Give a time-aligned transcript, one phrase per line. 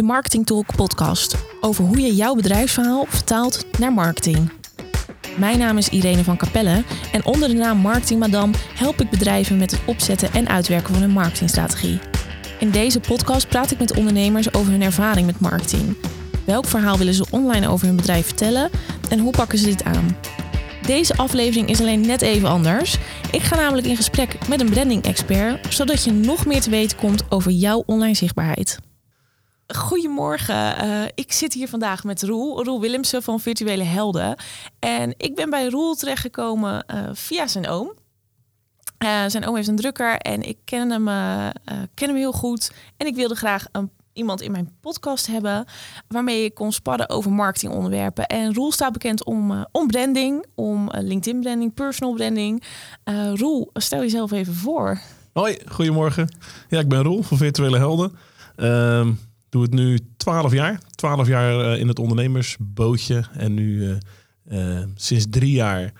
[0.00, 4.52] de Marketing Talk podcast over hoe je jouw bedrijfsverhaal vertaalt naar marketing.
[5.38, 9.58] Mijn naam is Irene van Capelle en onder de naam Marketing Madame help ik bedrijven
[9.58, 11.98] met het opzetten en uitwerken van hun marketingstrategie.
[12.58, 15.96] In deze podcast praat ik met ondernemers over hun ervaring met marketing.
[16.44, 18.70] Welk verhaal willen ze online over hun bedrijf vertellen
[19.08, 20.16] en hoe pakken ze dit aan?
[20.86, 22.96] Deze aflevering is alleen net even anders.
[23.32, 26.96] Ik ga namelijk in gesprek met een branding expert, zodat je nog meer te weten
[26.96, 28.78] komt over jouw online zichtbaarheid.
[29.76, 34.36] Goedemorgen, uh, ik zit hier vandaag met Roel, Roel Willemsen van Virtuele Helden.
[34.78, 37.92] En ik ben bij Roel terechtgekomen uh, via zijn oom.
[39.04, 41.04] Uh, zijn oom heeft een drukker en ik ken hem,
[41.94, 42.72] ken hem heel goed.
[42.96, 45.64] En ik wilde graag een iemand in mijn podcast hebben
[46.08, 48.26] waarmee ik kon sparren over marketingonderwerpen.
[48.26, 52.62] En Roel staat bekend om, om branding, om LinkedIn branding, personal branding.
[53.34, 55.00] Roel, stel jezelf even voor.
[55.32, 56.36] Hoi, goedemorgen.
[56.68, 58.12] Ja, ik ben Roel van Virtuele Helden.
[58.56, 59.12] Ehm,
[59.50, 60.80] doe het nu 12 jaar.
[60.90, 63.24] 12 jaar in het ondernemersbootje.
[63.32, 63.98] En nu
[64.94, 65.92] sinds drie jaar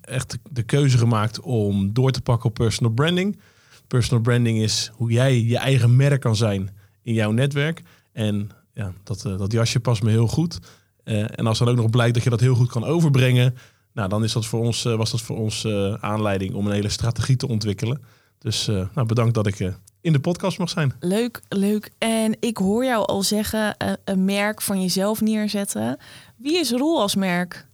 [0.00, 3.40] echt de keuze gemaakt om door te pakken op personal branding.
[3.86, 6.70] Personal branding is hoe jij je eigen merk kan zijn
[7.02, 7.82] in jouw netwerk.
[8.12, 10.58] En ja, dat, dat jasje past me heel goed.
[11.04, 13.54] En als dan ook nog blijkt dat je dat heel goed kan overbrengen,
[13.92, 15.66] nou, dan is dat voor ons, was dat voor ons
[16.00, 18.02] aanleiding om een hele strategie te ontwikkelen.
[18.38, 19.72] Dus nou, bedankt dat ik
[20.06, 20.92] in de podcast mag zijn.
[21.00, 21.90] Leuk, leuk.
[21.98, 25.98] En ik hoor jou al zeggen, een merk van jezelf neerzetten.
[26.36, 27.66] Wie is Roel als merk?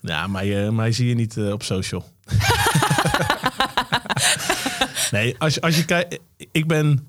[0.00, 2.04] Ja, mij, mij zie je niet op social.
[5.10, 6.18] nee, als, als je kijkt,
[6.52, 7.06] ik ben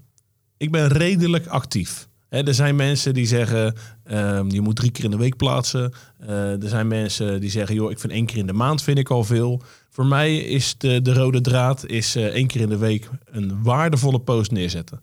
[0.58, 2.07] ik ben redelijk actief.
[2.30, 3.76] Er zijn mensen die zeggen,
[4.12, 5.94] um, je moet drie keer in de week plaatsen.
[6.22, 8.98] Uh, er zijn mensen die zeggen, joh, ik vind één keer in de maand vind
[8.98, 9.62] ik al veel.
[9.90, 13.64] Voor mij is de, de rode draad is uh, één keer in de week een
[13.64, 15.00] waardevolle post neerzetten.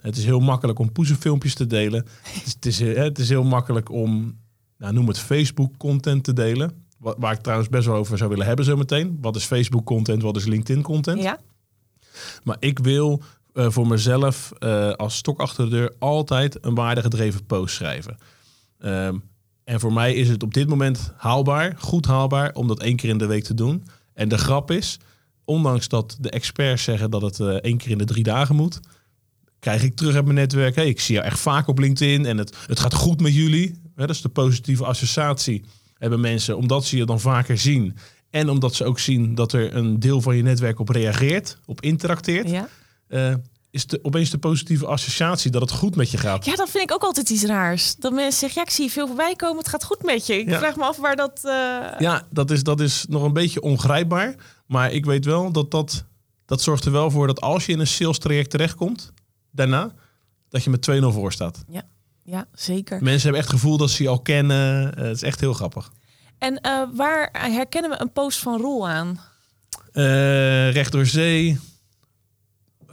[0.00, 2.06] Het is heel makkelijk om poezenfilmpjes te delen.
[2.22, 4.38] Het is, het is, uh, het is heel makkelijk om,
[4.78, 6.82] nou, noem het Facebook content te delen.
[6.98, 9.18] Waar ik trouwens best wel over zou willen hebben zo meteen.
[9.20, 11.22] Wat is Facebook content, wat is LinkedIn content?
[11.22, 11.38] Ja.
[12.42, 13.22] Maar ik wil
[13.54, 18.16] uh, voor mezelf uh, als stok achter de deur altijd een waardegedreven post schrijven.
[18.78, 19.22] Um,
[19.64, 23.10] en voor mij is het op dit moment haalbaar, goed haalbaar, om dat één keer
[23.10, 23.84] in de week te doen.
[24.14, 24.98] En de grap is,
[25.44, 28.80] ondanks dat de experts zeggen dat het uh, één keer in de drie dagen moet,
[29.58, 30.74] krijg ik terug uit mijn netwerk.
[30.74, 33.80] Hey, ik zie jou echt vaak op LinkedIn en het, het gaat goed met jullie.
[33.94, 35.64] dat is de positieve associatie.
[35.94, 37.96] Hebben mensen, omdat ze je dan vaker zien.
[38.30, 41.80] En omdat ze ook zien dat er een deel van je netwerk op reageert, op
[41.80, 42.50] interacteert.
[42.50, 42.68] Ja
[43.14, 43.34] uh,
[43.70, 46.44] is de, opeens de positieve associatie dat het goed met je gaat.
[46.44, 47.96] Ja, dat vind ik ook altijd iets raars.
[47.96, 50.38] Dat mensen zeggen, ja, ik zie je veel voorbij komen, het gaat goed met je.
[50.38, 51.40] Ik vraag me af waar dat...
[51.44, 51.52] Uh...
[51.98, 54.34] Ja, dat is, dat is nog een beetje ongrijpbaar.
[54.66, 56.04] Maar ik weet wel dat dat,
[56.46, 59.12] dat zorgt er wel voor dat als je in een sales traject terechtkomt,
[59.50, 59.92] daarna,
[60.48, 61.64] dat je met 2-0 voor staat.
[61.68, 61.82] Ja,
[62.22, 63.02] ja, zeker.
[63.02, 64.92] Mensen hebben echt het gevoel dat ze je al kennen.
[64.98, 65.92] Uh, het is echt heel grappig.
[66.38, 69.20] En uh, waar herkennen we een post van Rol aan?
[70.72, 71.58] recht door zee,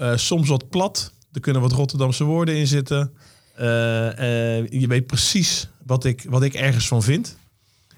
[0.01, 1.13] uh, soms wat plat.
[1.31, 3.13] Er kunnen wat Rotterdamse woorden in zitten.
[3.59, 7.37] Uh, uh, je weet precies wat ik, wat ik ergens van vind.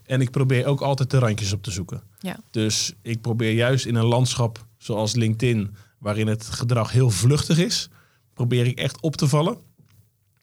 [0.06, 2.02] En ik probeer ook altijd de randjes op te zoeken.
[2.19, 2.40] Ja.
[2.52, 7.90] Dus ik probeer juist in een landschap zoals LinkedIn, waarin het gedrag heel vluchtig is,
[8.34, 9.58] probeer ik echt op te vallen.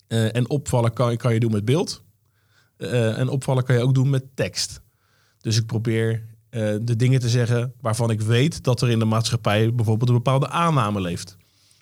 [0.08, 2.02] en opvallen kan, kan je doen met beeld.
[2.76, 4.80] en opvallen kan je ook doen met tekst.
[5.40, 6.26] Dus ik probeer
[6.80, 10.48] de dingen te zeggen waarvan ik weet dat er in de maatschappij bijvoorbeeld een bepaalde
[10.48, 11.38] aanname leeft.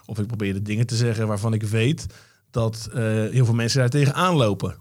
[0.09, 2.07] Of ik probeer de dingen te zeggen waarvan ik weet
[2.51, 2.95] dat uh,
[3.31, 4.77] heel veel mensen daar tegenaan lopen.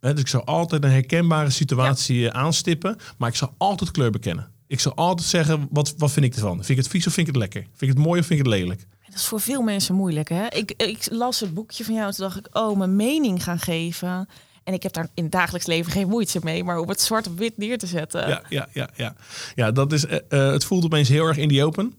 [0.00, 2.32] He, dus ik zal altijd een herkenbare situatie ja.
[2.32, 4.50] aanstippen, maar ik zal altijd kleur bekennen.
[4.66, 6.56] Ik zal altijd zeggen, wat, wat vind ik ervan?
[6.56, 7.62] Vind ik het vies of vind ik het lekker?
[7.62, 8.86] Vind ik het mooi of vind ik het lelijk?
[9.06, 10.46] Dat is voor veel mensen moeilijk, hè?
[10.48, 13.58] Ik, ik las het boekje van jou en toen dacht ik, oh, mijn mening gaan
[13.58, 14.28] geven.
[14.64, 17.26] En ik heb daar in het dagelijks leven geen moeite mee, maar om het zwart
[17.26, 18.28] op wit neer te zetten.
[18.28, 19.16] Ja, ja, ja, ja.
[19.54, 21.94] ja dat is, uh, het voelt opeens heel erg in die open.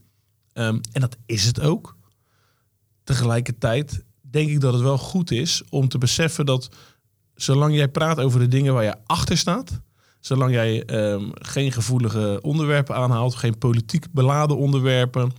[0.54, 1.97] Um, en dat is het ook.
[3.08, 6.70] Tegelijkertijd denk ik dat het wel goed is om te beseffen dat
[7.36, 9.82] zolang jij praat over de dingen waar je achter staat,
[10.20, 15.32] zolang jij um, geen gevoelige onderwerpen aanhaalt, geen politiek beladen onderwerpen,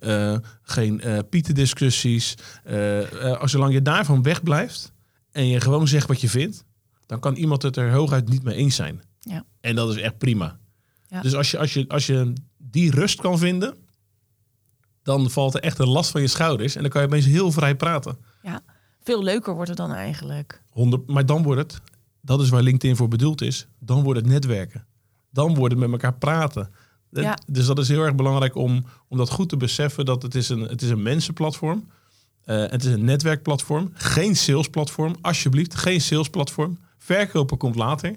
[0.00, 2.34] uh, geen uh, pietendiscussies,
[2.70, 4.92] uh, zolang je daarvan wegblijft
[5.30, 6.64] en je gewoon zegt wat je vindt,
[7.06, 9.02] dan kan iemand het er hooguit niet mee eens zijn.
[9.18, 9.44] Ja.
[9.60, 10.58] En dat is echt prima.
[11.08, 11.20] Ja.
[11.20, 13.74] Dus als je, als, je, als je die rust kan vinden,
[15.10, 17.52] dan valt er echt een last van je schouders en dan kan je opeens heel
[17.52, 18.16] vrij praten.
[18.42, 18.60] Ja,
[19.02, 20.62] veel leuker wordt het dan eigenlijk.
[20.70, 21.80] 100, maar dan wordt het,
[22.20, 24.84] dat is waar LinkedIn voor bedoeld is, dan wordt het netwerken.
[25.30, 26.70] Dan wordt het met elkaar praten.
[27.10, 27.38] Ja.
[27.46, 30.48] Dus dat is heel erg belangrijk om, om dat goed te beseffen dat het is
[30.48, 31.88] een, het is een mensenplatform.
[32.44, 35.16] Eh, het is een netwerkplatform, geen salesplatform.
[35.20, 36.78] Alsjeblieft, geen salesplatform.
[36.98, 38.14] Verkopen komt later.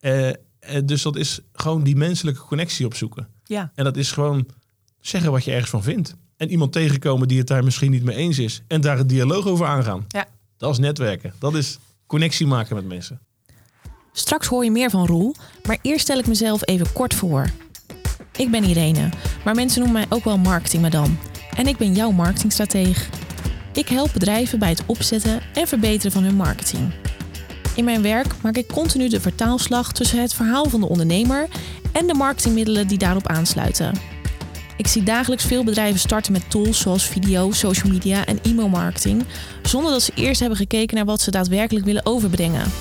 [0.00, 0.34] Eh, eh,
[0.84, 3.28] dus dat is gewoon die menselijke connectie opzoeken.
[3.44, 3.72] Ja.
[3.74, 4.46] En dat is gewoon
[5.00, 6.16] zeggen wat je ergens van vindt.
[6.36, 8.62] En iemand tegenkomen die het daar misschien niet mee eens is.
[8.66, 10.04] En daar een dialoog over aangaan.
[10.08, 10.26] Ja.
[10.56, 11.34] Dat is netwerken.
[11.38, 13.20] Dat is connectie maken met mensen.
[14.12, 15.34] Straks hoor je meer van Roel,
[15.66, 17.50] maar eerst stel ik mezelf even kort voor.
[18.36, 19.08] Ik ben Irene,
[19.44, 21.18] maar mensen noemen mij ook wel marketingmadam.
[21.56, 23.08] En ik ben jouw marketingstrateeg.
[23.72, 26.92] Ik help bedrijven bij het opzetten en verbeteren van hun marketing.
[27.74, 31.48] In mijn werk maak ik continu de vertaalslag tussen het verhaal van de ondernemer
[31.92, 34.15] en de marketingmiddelen die daarop aansluiten.
[34.76, 39.24] Ik zie dagelijks veel bedrijven starten met tools zoals video, social media en e-mailmarketing,
[39.62, 42.72] zonder dat ze eerst hebben gekeken naar wat ze daadwerkelijk willen overbrengen.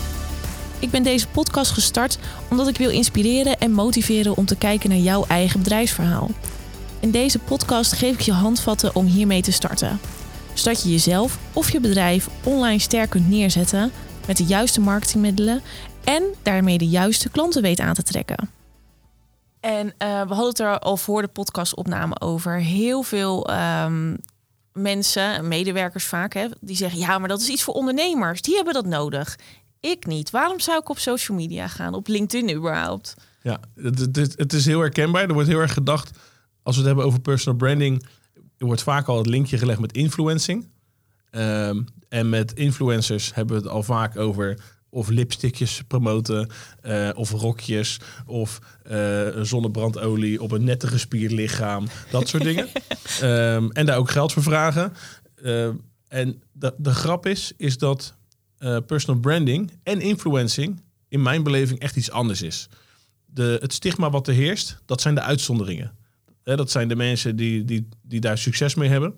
[0.80, 2.18] Ik ben deze podcast gestart
[2.50, 6.30] omdat ik wil inspireren en motiveren om te kijken naar jouw eigen bedrijfsverhaal.
[7.00, 10.00] In deze podcast geef ik je handvatten om hiermee te starten,
[10.54, 13.92] zodat je jezelf of je bedrijf online sterk kunt neerzetten
[14.28, 15.62] met de juiste marketingmiddelen
[16.04, 18.55] en daarmee de juiste klanten weet aan te trekken.
[19.66, 22.60] En eh, we hadden het er al voor de podcastopname over.
[22.60, 24.16] Heel veel ehm,
[24.74, 28.42] mensen, medewerkers vaak, hè, die zeggen: ja, maar dat is iets voor ondernemers.
[28.42, 29.40] Die hebben dat nodig.
[29.80, 30.30] Ik niet.
[30.30, 31.94] Waarom zou ik op social media gaan?
[31.94, 33.14] Op LinkedIn überhaupt?
[33.42, 35.24] Ja, het, het, is heel herkenbaar.
[35.24, 36.18] Er wordt heel erg gedacht,
[36.64, 38.06] als we het hebben over personal branding,
[38.58, 40.68] er wordt vaak al het linkje gelegd met influencing.
[41.30, 44.60] Ehm, en met influencers hebben we het al vaak over
[44.96, 46.50] of lipstickjes promoten,
[46.82, 48.60] eh, of rokjes, of
[48.92, 52.68] uh, zonnebrandolie op een nette gespierd lichaam, dat soort dingen.
[53.22, 54.94] Ehm, en daar ook geld voor vragen.
[55.44, 55.76] Ehm,
[56.08, 58.16] en de, de grap is, is dat
[58.60, 62.70] uh, personal branding en influencing in mijn beleving echt iets anders is.
[63.26, 65.96] De, het stigma wat er heerst, dat zijn de uitzonderingen.
[66.44, 69.16] dat zijn de mensen die, die, die daar succes mee hebben.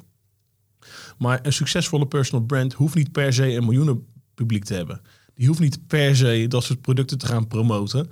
[1.18, 5.01] Maar een succesvolle personal brand hoeft niet per se een miljoenen publiek te hebben.
[5.37, 8.09] Die hoeft niet per se dat soort producten te gaan promoten.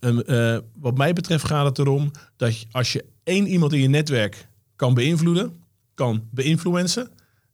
[0.00, 3.88] uh, wat mij betreft gaat het erom dat je, als je één iemand in je
[3.88, 5.52] netwerk kan beïnvloeden,
[5.94, 7.10] kan beïnfluencen,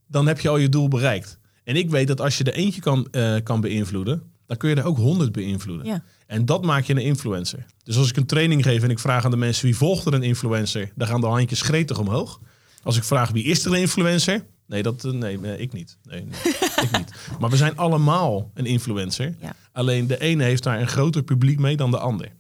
[0.07, 1.39] dan heb je al je doel bereikt.
[1.65, 4.75] En ik weet dat als je er eentje kan, uh, kan beïnvloeden, dan kun je
[4.77, 5.87] er ook honderd beïnvloeden.
[5.87, 6.05] Ja.
[6.27, 7.67] En dat maak je een influencer.
[7.83, 10.15] Dus als ik een training geef en ik vraag aan de mensen wie volgt er
[10.15, 12.41] een influencer, dan gaan de handjes gretig omhoog.
[12.83, 14.45] Als ik vraag wie is er een influencer,
[14.75, 15.97] nee, dat, nee, nee ik niet.
[16.03, 17.13] Nee, nee ik niet.
[17.41, 19.35] Maar we zijn allemaal een influencer.
[19.41, 19.53] Ja.
[19.73, 22.33] Alleen de ene heeft daar een groter publiek mee dan de ander.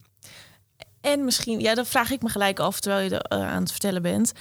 [1.00, 3.70] En misschien, ja, dat vraag ik me gelijk af terwijl je er uh, aan het
[3.70, 4.32] vertellen bent.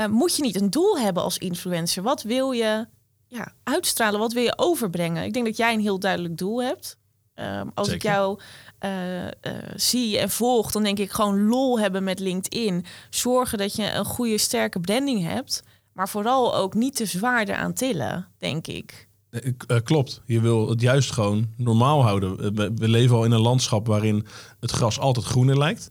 [0.00, 2.02] Uh, moet je niet een doel hebben als influencer?
[2.02, 2.86] Wat wil je
[3.26, 4.20] ja, uitstralen?
[4.20, 5.24] Wat wil je overbrengen?
[5.24, 6.96] Ik denk dat jij een heel duidelijk doel hebt.
[7.34, 8.08] Um, als Zeker.
[8.08, 8.40] ik jou
[8.84, 9.30] uh, uh,
[9.76, 12.84] zie en volg, dan denk ik gewoon lol hebben met LinkedIn.
[13.10, 15.62] Zorgen dat je een goede, sterke branding hebt.
[15.92, 19.08] Maar vooral ook niet te zwaar eraan tillen, denk ik.
[19.30, 20.22] Uh, klopt.
[20.26, 22.54] Je wil het juist gewoon normaal houden.
[22.54, 24.26] We, we leven al in een landschap waarin
[24.60, 25.90] het gras altijd groener lijkt.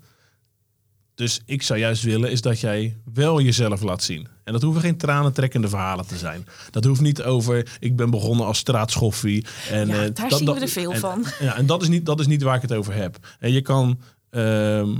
[1.16, 4.28] Dus ik zou juist willen is dat jij wel jezelf laat zien.
[4.44, 6.46] En dat hoeven geen tranentrekkende verhalen te zijn.
[6.72, 9.46] Dat hoeft niet over ik ben begonnen als straatschoffie.
[9.70, 11.26] En, ja, uh, daar dat, zien dat, we er veel en, van.
[11.40, 13.18] Ja, en dat is, niet, dat is niet waar ik het over heb.
[13.40, 14.00] En je kan
[14.32, 14.98] uh, uh,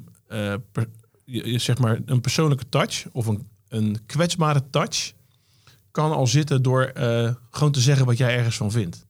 [0.72, 0.88] per,
[1.26, 5.12] je, zeg maar een persoonlijke touch of een, een kwetsbare touch
[5.92, 9.06] kan al zitten door uh, gewoon te zeggen wat jij ergens van vindt.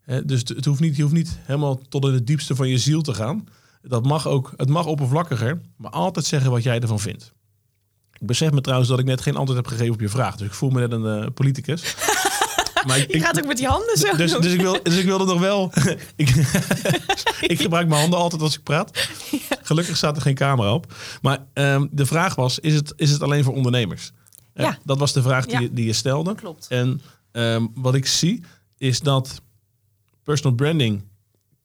[0.00, 2.78] He, dus het hoeft niet, je hoeft niet helemaal tot in het diepste van je
[2.78, 3.48] ziel te gaan.
[3.82, 7.32] Dat mag ook, het mag oppervlakkiger, maar altijd zeggen wat jij ervan vindt.
[8.20, 10.36] Ik besef me trouwens dat ik net geen antwoord heb gegeven op je vraag.
[10.36, 11.96] Dus ik voel me net een uh, politicus.
[12.86, 14.16] maar ik, je gaat ook met die handen zo.
[14.16, 15.72] Dus, dus, ik, wil, dus ik wilde nog wel.
[16.16, 16.28] ik,
[17.40, 19.08] ik gebruik mijn handen altijd als ik praat.
[19.72, 20.94] Gelukkig staat er geen camera op.
[21.22, 24.12] Maar um, de vraag was: is het, is het alleen voor ondernemers?
[24.54, 24.78] Ja.
[24.84, 25.68] Dat was de vraag die, ja.
[25.72, 26.34] die je stelde.
[26.34, 26.66] Klopt.
[26.68, 27.00] En
[27.32, 28.42] um, wat ik zie
[28.78, 29.42] is dat
[30.22, 31.02] personal branding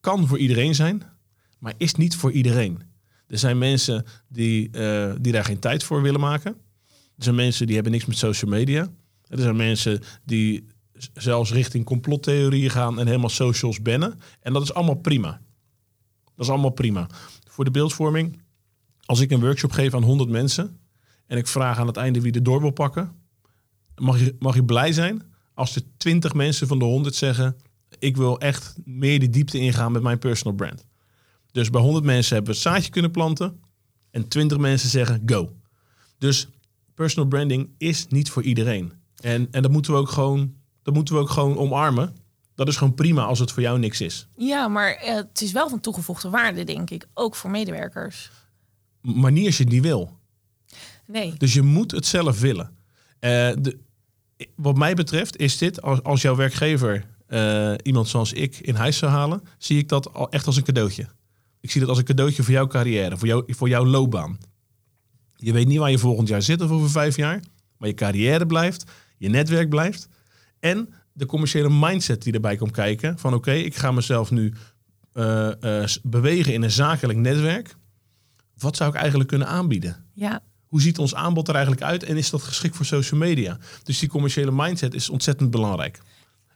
[0.00, 1.02] kan voor iedereen zijn,
[1.58, 2.82] maar is niet voor iedereen.
[3.26, 6.56] Er zijn mensen die, uh, die daar geen tijd voor willen maken.
[7.16, 8.88] Er zijn mensen die hebben niks met social media.
[9.26, 10.66] Er zijn mensen die
[11.14, 14.20] zelfs richting complottheorieën gaan en helemaal socials bannen.
[14.40, 15.40] En dat is allemaal prima.
[16.34, 17.06] Dat is allemaal prima.
[17.58, 18.42] Voor de beeldvorming,
[19.04, 20.78] als ik een workshop geef aan 100 mensen
[21.26, 23.12] en ik vraag aan het einde wie de door wil pakken,
[23.96, 25.22] mag je, mag je blij zijn
[25.54, 27.56] als er 20 mensen van de 100 zeggen:
[27.98, 30.86] Ik wil echt meer de diepte ingaan met mijn personal brand.
[31.50, 33.60] Dus bij 100 mensen hebben we het zaadje kunnen planten
[34.10, 35.52] en 20 mensen zeggen: Go.
[36.18, 36.48] Dus
[36.94, 38.92] personal branding is niet voor iedereen.
[39.20, 42.16] En, en dat moeten we ook gewoon, dat moeten we ook gewoon omarmen.
[42.58, 44.26] Dat is gewoon prima als het voor jou niks is.
[44.36, 47.06] Ja, maar uh, het is wel van toegevoegde waarde, denk ik.
[47.14, 48.30] Ook voor medewerkers.
[49.00, 50.18] Maar niet als je het niet wil.
[51.06, 51.34] Nee.
[51.36, 52.66] Dus je moet het zelf willen.
[52.66, 53.78] Uh, de,
[54.54, 58.96] wat mij betreft is dit, als, als jouw werkgever eh, iemand zoals ik in huis
[58.96, 61.08] zou halen, zie ik dat al echt als een cadeautje.
[61.60, 64.38] Ik zie dat als een cadeautje voor jouw carrière, voor, jou, voor jouw loopbaan.
[65.36, 67.40] Je weet niet waar je volgend jaar zit of over vijf jaar,
[67.76, 68.84] maar je carrière blijft,
[69.18, 70.08] je netwerk blijft.
[70.60, 70.88] En
[71.18, 73.18] de commerciële mindset die erbij komt kijken.
[73.18, 74.54] Van oké, ik ga mezelf nu
[75.12, 77.76] eh, eh, bewegen in een zakelijk netwerk.
[78.58, 80.04] Wat zou ik eigenlijk kunnen aanbieden?
[80.12, 83.58] Ja, Hoe ziet ons aanbod er eigenlijk uit en is dat geschikt voor social media?
[83.82, 86.00] Dus die commerciële mindset is ontzettend belangrijk.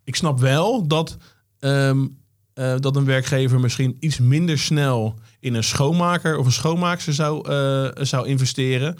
[0.04, 1.16] Ik snap wel dat,
[1.58, 2.06] ehm,
[2.54, 7.44] eh, dat een werkgever misschien iets minder snel in een schoonmaker of een schoonmaakster zou,
[8.04, 8.98] zou investeren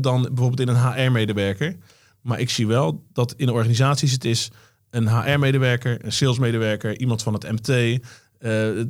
[0.00, 1.76] dan bijvoorbeeld in een HR-medewerker.
[2.22, 4.50] Maar ik zie wel dat in organisaties het is
[4.90, 7.68] een HR-medewerker, een salesmedewerker, iemand van het MT.
[7.68, 8.00] eh,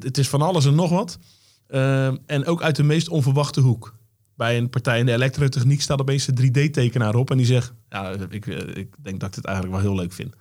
[0.00, 1.18] het, is van alles en nog wat.
[1.68, 3.94] Ehm, en ook uit de meest onverwachte hoek.
[4.36, 8.12] Bij een partij in de elektrotechniek staat opeens een 3D-tekenaar op en die zegt: Ja,
[8.30, 10.34] ik, eh, ik denk dat ik dit eigenlijk wel heel leuk vind.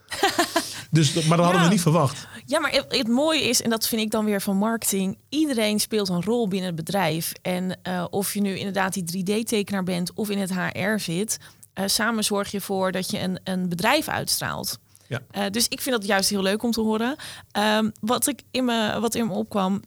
[0.91, 1.67] dus, maar dat hadden Ja.
[1.67, 2.27] we niet verwacht.
[2.45, 5.79] Ja, maar het, het mooie is, en dat vind ik dan weer van marketing, iedereen
[5.79, 7.33] speelt een rol binnen het bedrijf.
[7.41, 11.37] En eh, of je nu inderdaad die 3D-tekenaar bent of in het HR zit,
[11.73, 14.79] eh, samen zorg je ervoor dat je een, een bedrijf uitstraalt.
[15.07, 15.21] Ja.
[15.31, 17.15] Eh, dus ik vind dat juist heel leuk om te horen.
[17.51, 19.81] Ehm, wat, ik in me, wat in me opkwam,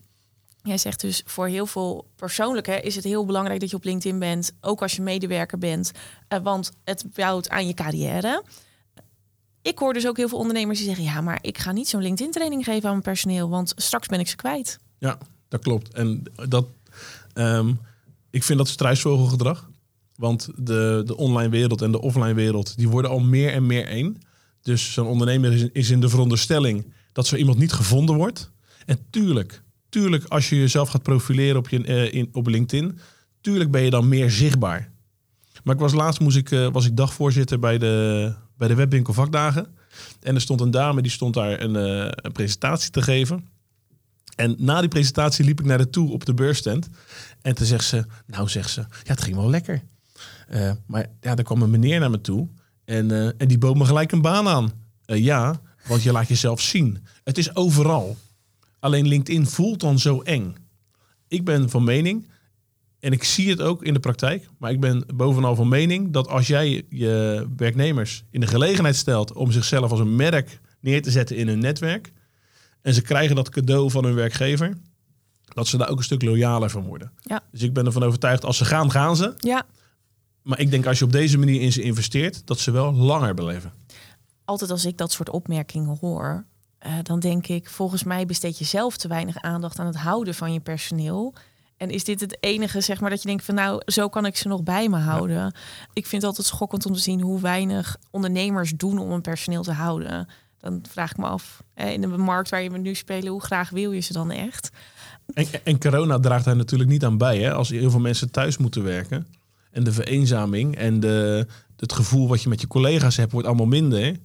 [0.62, 4.18] jij zegt dus voor heel veel persoonlijke is het heel belangrijk dat je op LinkedIn
[4.18, 5.92] bent, ook als je medewerker bent,
[6.28, 8.42] eh, want het bouwt aan je carrière.
[9.62, 12.02] Ik hoor dus ook heel veel ondernemers die zeggen: ja, maar ik ga niet zo'n
[12.02, 14.78] LinkedIn-training geven aan mijn personeel, want straks ben ik ze kwijt.
[14.98, 15.94] Ja, dat klopt.
[15.94, 16.66] En dat,
[17.32, 17.72] ehm,
[18.30, 19.70] ik vind dat struisvogelgedrag.
[20.16, 23.86] Want de, de online wereld en de offline wereld, die worden al meer en meer
[23.86, 24.16] één.
[24.62, 28.50] Dus zo'n ondernemer is, in de veronderstelling dat zo iemand niet gevonden wordt.
[28.86, 32.98] En tuurlijk, tuurlijk als je jezelf gaat profileren op, je, eh, in, op LinkedIn,
[33.40, 34.92] tuurlijk ben je dan meer zichtbaar.
[35.64, 39.12] Maar ik was laatst moest ik, eh, was ik dagvoorzitter bij de, bij de webwinkel
[39.12, 39.66] vakdagen.
[40.20, 41.74] En er stond een dame die stond daar een,
[42.24, 43.48] een presentatie te geven.
[44.36, 46.88] En na die presentatie liep ik naar de toe op de beursstand.
[47.42, 49.82] En toen zegt ze, nou zegt ze, ja het ging wel lekker.
[50.48, 52.48] Eh, maar ja, er kwam een meneer naar me toe.
[52.84, 54.72] En, eh, en die bood me gelijk een baan aan.
[55.04, 57.04] Eh, ja, want je laat jezelf zien.
[57.24, 58.16] Het is overal.
[58.78, 60.54] Alleen LinkedIn voelt dan zo eng.
[61.28, 62.28] Ik ben van mening,
[63.00, 66.28] en ik zie het ook in de praktijk, maar ik ben bovenal van mening dat
[66.28, 71.10] als jij je werknemers in de gelegenheid stelt om zichzelf als een merk neer te
[71.10, 72.12] zetten in hun netwerk,
[72.82, 74.76] en ze krijgen dat cadeau van hun werkgever,
[75.44, 77.12] dat ze daar ook een stuk loyaler van worden.
[77.20, 77.42] Ja.
[77.50, 79.34] Dus ik ben ervan overtuigd, als ze gaan, gaan ze.
[79.36, 79.66] Ja,
[80.44, 83.34] Maar ik denk als je op deze manier in ze investeert, dat ze wel langer
[83.34, 83.72] beleven.
[84.44, 86.44] altijd als ik dat soort opmerkingen hoor,
[86.78, 90.34] eh, dan denk ik: volgens mij besteed je zelf te weinig aandacht aan het houden
[90.34, 91.34] van je personeel.
[91.76, 94.36] En is dit het enige, zeg maar, dat je denkt van nou, zo kan ik
[94.36, 95.54] ze nog bij me houden.
[95.92, 99.62] Ik vind het altijd schokkend om te zien hoe weinig ondernemers doen om een personeel
[99.62, 100.28] te houden.
[100.58, 103.70] Dan vraag ik me af, in de markt waar je we nu spelen, hoe graag
[103.70, 104.70] wil je ze dan echt?
[105.34, 107.38] En, en corona draagt daar natuurlijk niet aan bij.
[107.38, 107.52] Hè?
[107.52, 109.26] Als heel veel mensen thuis moeten werken.
[109.74, 113.66] En de vereenzaming en de, het gevoel wat je met je collega's hebt, wordt allemaal
[113.66, 114.16] minder.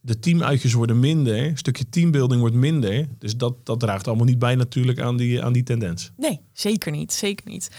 [0.00, 1.38] De teamuitjes worden minder.
[1.38, 3.06] Een stukje teambuilding wordt minder.
[3.18, 6.10] Dus dat, dat draagt allemaal niet bij natuurlijk aan die, aan die tendens.
[6.16, 7.12] Nee, zeker niet.
[7.12, 7.70] Zeker niet.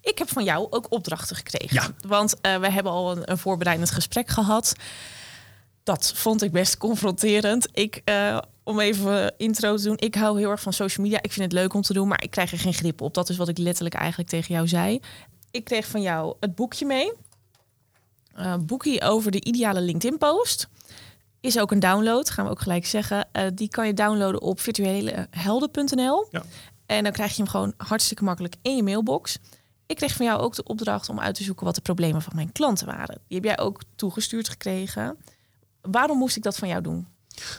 [0.00, 1.74] Ik heb van jou ook opdrachten gekregen.
[1.74, 2.08] Ja.
[2.08, 4.74] Want eh, we hebben al een, een voorbereidend gesprek gehad.
[5.82, 7.68] Dat vond ik best confronterend.
[7.72, 9.98] Ik, eh, om even intro te doen.
[9.98, 11.22] Ik hou heel erg van social media.
[11.22, 13.14] Ik vind het leuk om te doen, maar ik krijg er geen grip op.
[13.14, 15.00] Dat is wat ik letterlijk eigenlijk tegen jou zei.
[15.50, 17.12] Ik kreeg van jou het boekje mee.
[18.34, 20.68] Een boekje over de ideale LinkedIn-post.
[21.40, 23.28] Is ook een download, gaan we ook gelijk zeggen.
[23.32, 26.26] Eh, die kan je downloaden op virtuelehelden.nl.
[26.30, 26.42] Ja.
[26.86, 29.38] En dan krijg je hem gewoon hartstikke makkelijk in je mailbox.
[29.86, 32.32] Ik kreeg van jou ook de opdracht om uit te zoeken wat de problemen van
[32.36, 33.18] mijn klanten waren.
[33.28, 35.16] Die heb jij ook toegestuurd gekregen.
[35.80, 37.06] Waarom moest ik dat van jou doen?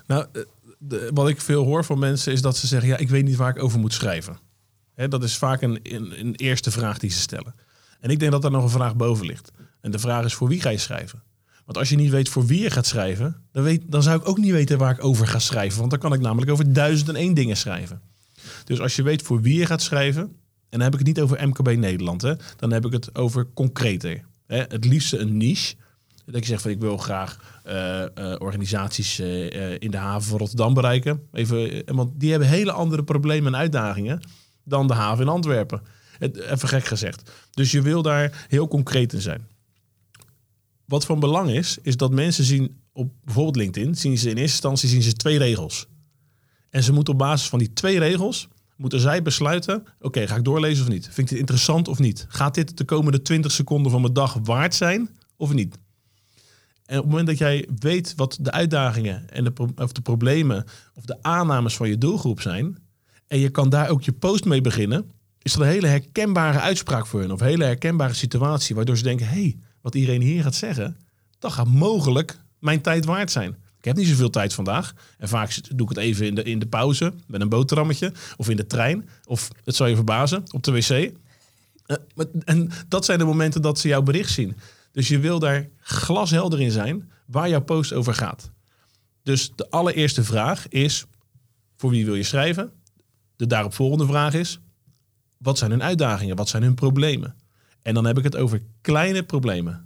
[0.08, 0.41] Nou, eh,
[0.79, 3.36] de- wat ik veel hoor van mensen is dat ze zeggen: Ja, ik weet niet
[3.36, 4.39] waar ik over moet schrijven.
[5.10, 7.56] Dat is vaak een, een, een eerste vraag die ze stellen.
[7.99, 9.51] En ik denk dat daar nog een vraag boven ligt.
[9.81, 11.23] En de vraag is: voor wie ga je schrijven?
[11.65, 14.27] Want als je niet weet voor wie je gaat schrijven, dan, weet, dan zou ik
[14.27, 15.79] ook niet weten waar ik over ga schrijven.
[15.79, 18.01] Want dan kan ik namelijk over duizend en één dingen schrijven.
[18.63, 20.33] Dus als je weet voor wie je gaat schrijven, en
[20.69, 24.25] dan heb ik het niet over MKB Nederland, hè, dan heb ik het over concreter.
[24.45, 25.75] Hè, het liefste een niche.
[26.25, 30.37] Dat ik zeg van ik wil graag eh, eh, organisaties eh, in de haven van
[30.37, 31.21] Rotterdam bereiken.
[31.33, 34.21] Even, want die hebben hele andere problemen en uitdagingen
[34.63, 35.81] dan de haven in Antwerpen.
[36.19, 37.31] Even gek gezegd.
[37.51, 39.47] Dus je wil daar heel concreet in zijn.
[40.86, 44.51] Wat van belang is, is dat mensen zien op bijvoorbeeld LinkedIn, zien ze in eerste
[44.51, 45.88] instantie zien ze twee regels.
[46.69, 50.43] En ze moeten op basis van die twee regels, moeten zij besluiten, oké, ga ik
[50.43, 51.03] doorlezen of niet?
[51.03, 52.25] Vind ik dit interessant of niet?
[52.29, 55.77] Gaat dit de komende 20 seconden van mijn dag waard zijn of niet?
[56.86, 60.65] En op het moment dat jij weet wat de uitdagingen en de, of de problemen
[60.93, 62.77] of de aannames van je doelgroep zijn,
[63.27, 65.12] en je kan daar ook je post mee beginnen,
[65.47, 69.03] is dat een hele herkenbare uitspraak voor hun of een hele herkenbare situatie, waardoor ze
[69.03, 70.97] denken: hé, hey, wat iedereen hier gaat zeggen,
[71.39, 73.57] dat gaat mogelijk mijn tijd waard zijn.
[73.77, 74.93] Ik heb niet zoveel tijd vandaag.
[75.17, 78.13] En vaak doe ik het even in de, in de pauze met een boterhammetje.
[78.37, 79.09] Of in de trein.
[79.25, 80.89] Of, het zal je verbazen, op de wc.
[80.89, 84.55] Eh, en dat zijn de momenten dat ze jouw bericht zien.
[84.91, 88.49] Dus je wil daar glashelder in zijn waar jouw post over gaat.
[89.23, 91.05] Dus de allereerste vraag is,
[91.77, 92.71] voor wie wil je schrijven?
[93.35, 94.59] De daaropvolgende vraag is,
[95.38, 96.36] wat zijn hun uitdagingen?
[96.36, 97.36] Wat zijn hun problemen?
[97.82, 99.82] En dan heb ik het over kleine problemen.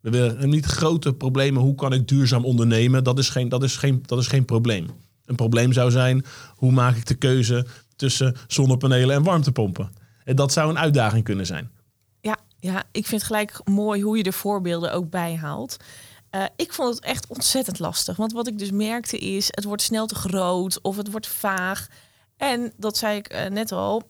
[0.00, 1.62] We willen niet grote problemen.
[1.62, 3.04] Hoe kan ik duurzaam ondernemen?
[3.04, 4.86] Dat is geen, dat is geen, dat is geen probleem.
[5.24, 7.66] Een probleem zou zijn, hoe maak ik de keuze
[7.96, 9.92] tussen zonnepanelen en warmtepompen?
[10.24, 11.70] En dat zou een uitdaging kunnen zijn.
[12.20, 15.76] Ja, ja, ik vind gelijk mooi hoe je de voorbeelden ook bijhaalt.
[16.30, 18.16] Eh, ik vond het echt ontzettend lastig.
[18.16, 21.86] Want wat ik dus merkte is, het wordt snel te groot of het wordt vaag.
[22.36, 24.02] En dat zei ik eh, net al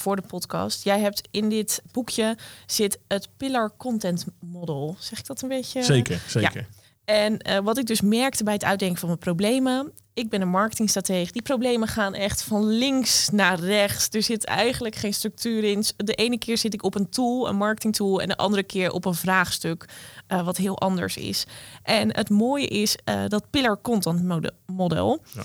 [0.00, 0.84] voor de podcast.
[0.84, 2.36] Jij hebt in dit boekje
[2.66, 4.96] zit het Pillar Content Model.
[4.98, 5.82] Zeg ik dat een beetje?
[5.82, 6.66] Zeker, zeker.
[7.04, 9.92] En eh, wat ik dus merkte bij het uitdenken van mijn problemen.
[10.14, 11.32] Ik ben een marketingstratege.
[11.32, 14.08] Die problemen gaan echt van links naar rechts.
[14.10, 15.84] Er zit eigenlijk geen structuur in.
[15.96, 18.20] De ene keer zit ik op een tool, een marketingtool.
[18.20, 19.84] En de andere keer op een vraagstuk.
[20.26, 21.44] eh, wat heel anders is.
[21.82, 25.22] En het mooie is eh, dat Pillar Content mode- Model.
[25.34, 25.42] Ja.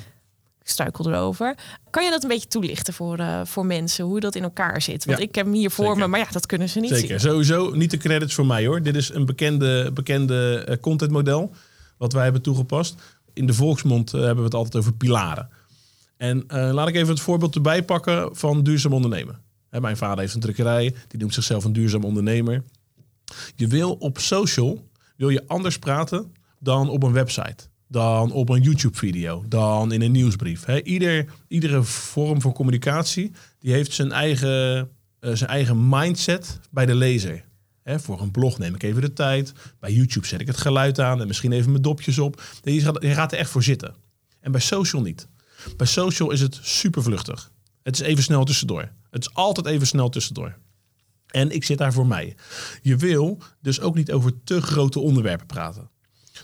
[0.72, 1.56] Ik struikel erover.
[1.90, 4.06] Kan je dat een beetje toelichten voor, eh, voor mensen?
[4.06, 5.06] Hoe dat in elkaar zit?
[5.06, 6.00] Want Ja, ik heb hem hier voor zeker.
[6.00, 6.08] me.
[6.08, 7.20] Maar ja, dat kunnen ze niet Zeker.
[7.20, 7.30] zien.
[7.30, 8.82] Sowieso niet de credits voor mij hoor.
[8.82, 11.54] Dit is een bekende, bekende eh, contentmodel
[11.98, 12.96] wat wij hebben toegepast.
[13.34, 15.50] In de volksmond eh, hebben we het altijd over pilaren.
[16.18, 19.40] En laat ik even het voorbeeld erbij pakken van duurzaam ondernemen.
[19.70, 22.64] Hè, mijn vader heeft een drukkerij, die noemt zichzelf een duurzaam ondernemer.
[23.56, 27.56] Je wil op social wil je anders praten dan op een website,
[27.92, 30.68] dan op een YouTube-video, dan in een nieuwsbrief.
[30.68, 36.96] Ieder, iedere vorm van communicatie die heeft zijn eigen, eh, zijn eigen mindset bij de
[36.96, 37.44] lezer.
[37.86, 39.54] Voor een blog neem ik even de tijd.
[39.80, 42.42] Bij YouTube zet ik het geluid aan en misschien even mijn dopjes op.
[42.64, 43.96] Je gaat, je gaat er echt voor zitten.
[44.40, 45.28] En bij social niet.
[45.78, 47.52] Bij social is het super vluchtig.
[47.84, 48.92] Het is even snel tussendoor.
[49.10, 50.58] Het is altijd even snel tussendoor.
[51.28, 52.36] En ik zit daar voor mij.
[52.82, 55.91] Je wil dus ook niet over te grote onderwerpen praten.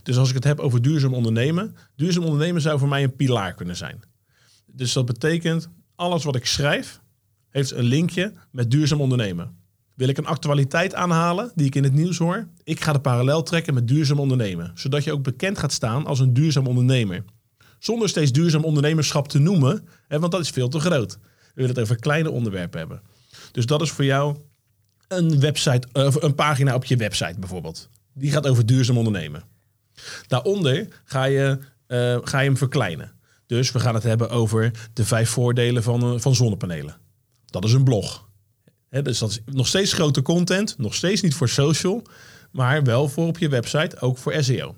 [0.08, 3.54] Dus als ik het heb over duurzaam ondernemen, duurzaam ondernemen zou voor mij een pilaar
[3.54, 4.00] kunnen zijn.
[4.66, 7.02] Dus dat betekent alles wat ik schrijf
[7.50, 9.56] heeft een linkje met duurzaam ondernemen.
[9.94, 12.48] Wil ik een actualiteit aanhalen die ik in het nieuws hoor?
[12.64, 16.20] Ik ga de parallel trekken met duurzaam ondernemen, zodat je ook bekend gaat staan als
[16.20, 17.24] een duurzaam ondernemer.
[17.80, 21.18] Zonder steeds duurzaam ondernemerschap te noemen, hè, want dat is veel te groot.
[21.22, 23.02] We willen het over kleine onderwerpen hebben.
[23.52, 24.38] Dus dat is voor jou
[25.08, 27.90] een website, of een pagina op je website bijvoorbeeld.
[28.14, 29.56] Die gaat over duurzaam ondernemen.
[30.28, 33.12] Daaronder ga je, eh, ga je hem verkleinen.
[33.46, 36.98] Dus we gaan het hebben over de vijf voordelen van, eh, van zonnepanelen.
[37.46, 38.26] Dat is een blog.
[38.90, 42.02] Dus dat is nog steeds grote content, nog steeds niet voor social,
[42.52, 44.76] maar wel voor op je website, ook voor SEO.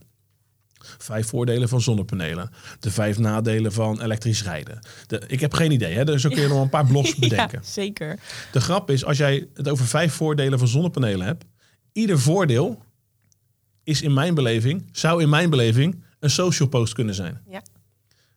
[0.97, 2.49] Vijf voordelen van zonnepanelen.
[2.79, 4.79] De vijf nadelen van elektrisch rijden.
[5.07, 6.05] De, ik heb geen idee, hè?
[6.05, 7.59] dus zo kun je nog een paar blogs bedenken.
[7.61, 8.19] Ja, zeker.
[8.51, 11.45] De grap is, als jij het over vijf voordelen van zonnepanelen hebt,
[11.91, 12.83] ieder voordeel
[13.89, 17.41] is in mijn beleving, zou in mijn beleving een social post kunnen zijn.
[17.49, 17.61] Ja.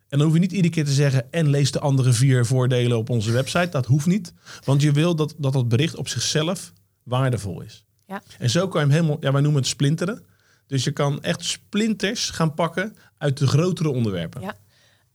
[0.08, 2.98] En dan hoef je niet iedere keer te zeggen en lees de andere vier voordelen
[2.98, 3.68] op onze website.
[3.68, 4.32] Dat hoeft niet,
[4.64, 7.84] want je wil dat dat, dat bericht op zichzelf waardevol is.
[8.06, 8.22] Ja.
[8.38, 10.22] En zo kan je hem helemaal, ja, wij noemen het splinteren.
[10.66, 14.40] Dus je kan echt splinters gaan pakken uit de grotere onderwerpen.
[14.40, 14.54] Ja.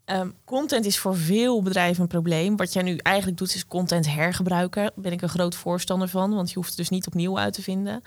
[0.06, 2.58] Ehm, content is voor veel bedrijven een probleem.
[2.58, 4.84] Wat jij nu eigenlijk doet, is content hergebruiken.
[4.84, 7.54] Daar ben ik een groot voorstander van, want je hoeft het dus niet opnieuw uit
[7.54, 8.02] te vinden.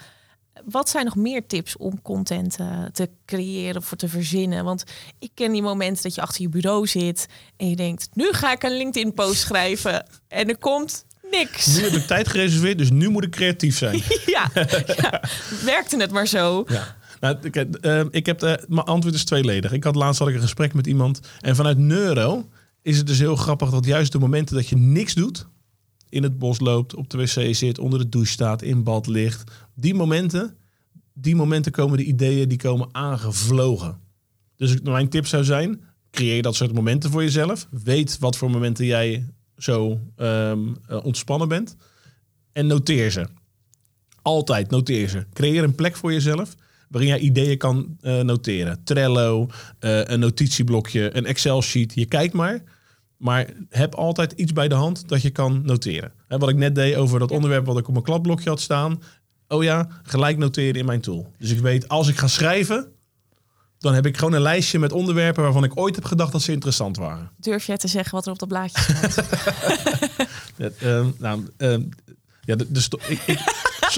[0.65, 4.65] Wat zijn nog meer tips om content eh, te creëren of te verzinnen?
[4.65, 4.85] Want
[5.19, 8.53] ik ken die momenten dat je achter je bureau zit en je denkt: nu ga
[8.53, 11.77] ik een LinkedIn-post schrijven en er komt niks.
[11.77, 14.03] Nu heb ik tijd gereserveerd, dus nu moet ik creatief zijn.
[14.27, 14.51] ja,
[14.97, 15.23] ja,
[15.65, 16.65] werkte het maar zo.
[16.69, 16.99] Ja.
[17.21, 19.73] Nou, ik, eh, ik heb de, mijn antwoord is tweeledig.
[19.73, 21.21] Ik had laatst had ik een gesprek met iemand.
[21.41, 22.49] En vanuit neuro
[22.83, 25.47] is het dus heel grappig dat juist de momenten dat je niks doet,
[26.09, 29.51] in het bos loopt, op de wc zit, onder de douche staat, in bad ligt,
[29.81, 30.57] die momenten,
[31.13, 34.01] die momenten komen de ideeën, die komen aangevlogen.
[34.57, 37.69] Dus mijn tip zou zijn, creëer dat soort momenten voor jezelf.
[37.71, 41.77] Weet wat voor momenten jij zo ehm, eh, ontspannen bent.
[42.53, 43.27] En noteer ze.
[44.23, 45.27] Altijd noteer ze.
[45.33, 46.57] Creëer een plek voor jezelf
[46.89, 48.85] waarin jij ideeën kan eh, noteren.
[48.85, 51.95] Trello, eh, een notitieblokje, een Excel-sheet.
[51.95, 52.63] Je kijkt maar.
[53.17, 56.13] Maar heb altijd iets bij de hand dat je kan noteren.
[56.29, 59.03] Hè, wat ik net deed over dat onderwerp wat ik op mijn kladblokje had staan.
[59.53, 61.33] Oh ja, gelijk noteren in mijn tool.
[61.39, 62.93] Dus ik weet, als ik ga schrijven,
[63.79, 66.53] dan heb ik gewoon een lijstje met onderwerpen waarvan ik ooit heb gedacht dat ze
[66.53, 67.31] interessant waren.
[67.37, 69.27] Durf jij te zeggen wat er op dat blaadje staat?
[70.83, 71.77] uh, nou, uh,
[72.45, 73.39] ja, dus ik, ik,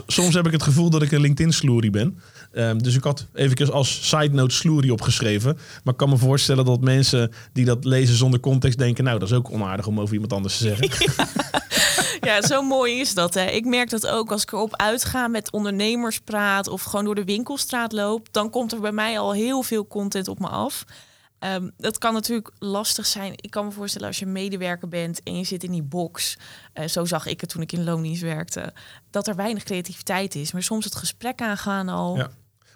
[0.07, 2.19] soms heb ik het gevoel dat ik een LinkedIn-sloerie ben.
[2.55, 5.59] Um, dus ik had even als side note sloerie opgeschreven.
[5.85, 9.05] Maar ik kan me voorstellen dat mensen die dat lezen zonder context denken...
[9.05, 10.91] nou, dat is ook onaardig om over iemand anders te zeggen.
[12.21, 13.35] Ja, zo mooi is dat.
[13.35, 13.45] Hè.
[13.45, 16.69] Ik merk dat ook als ik erop uitga met ondernemers praat...
[16.69, 18.29] of gewoon door de winkelstraat loop...
[18.31, 20.85] dan komt er bij mij al heel veel content op me af...
[21.45, 23.33] Um, dat kan natuurlijk lastig zijn.
[23.37, 26.39] Ik kan me voorstellen als je medewerker bent en je zit in die box.
[26.75, 28.73] Uh, zo zag ik het toen ik in loondienst werkte.
[29.11, 30.53] Dat er weinig creativiteit is.
[30.53, 32.17] Maar soms het gesprek aangaan al.
[32.17, 32.31] Ja.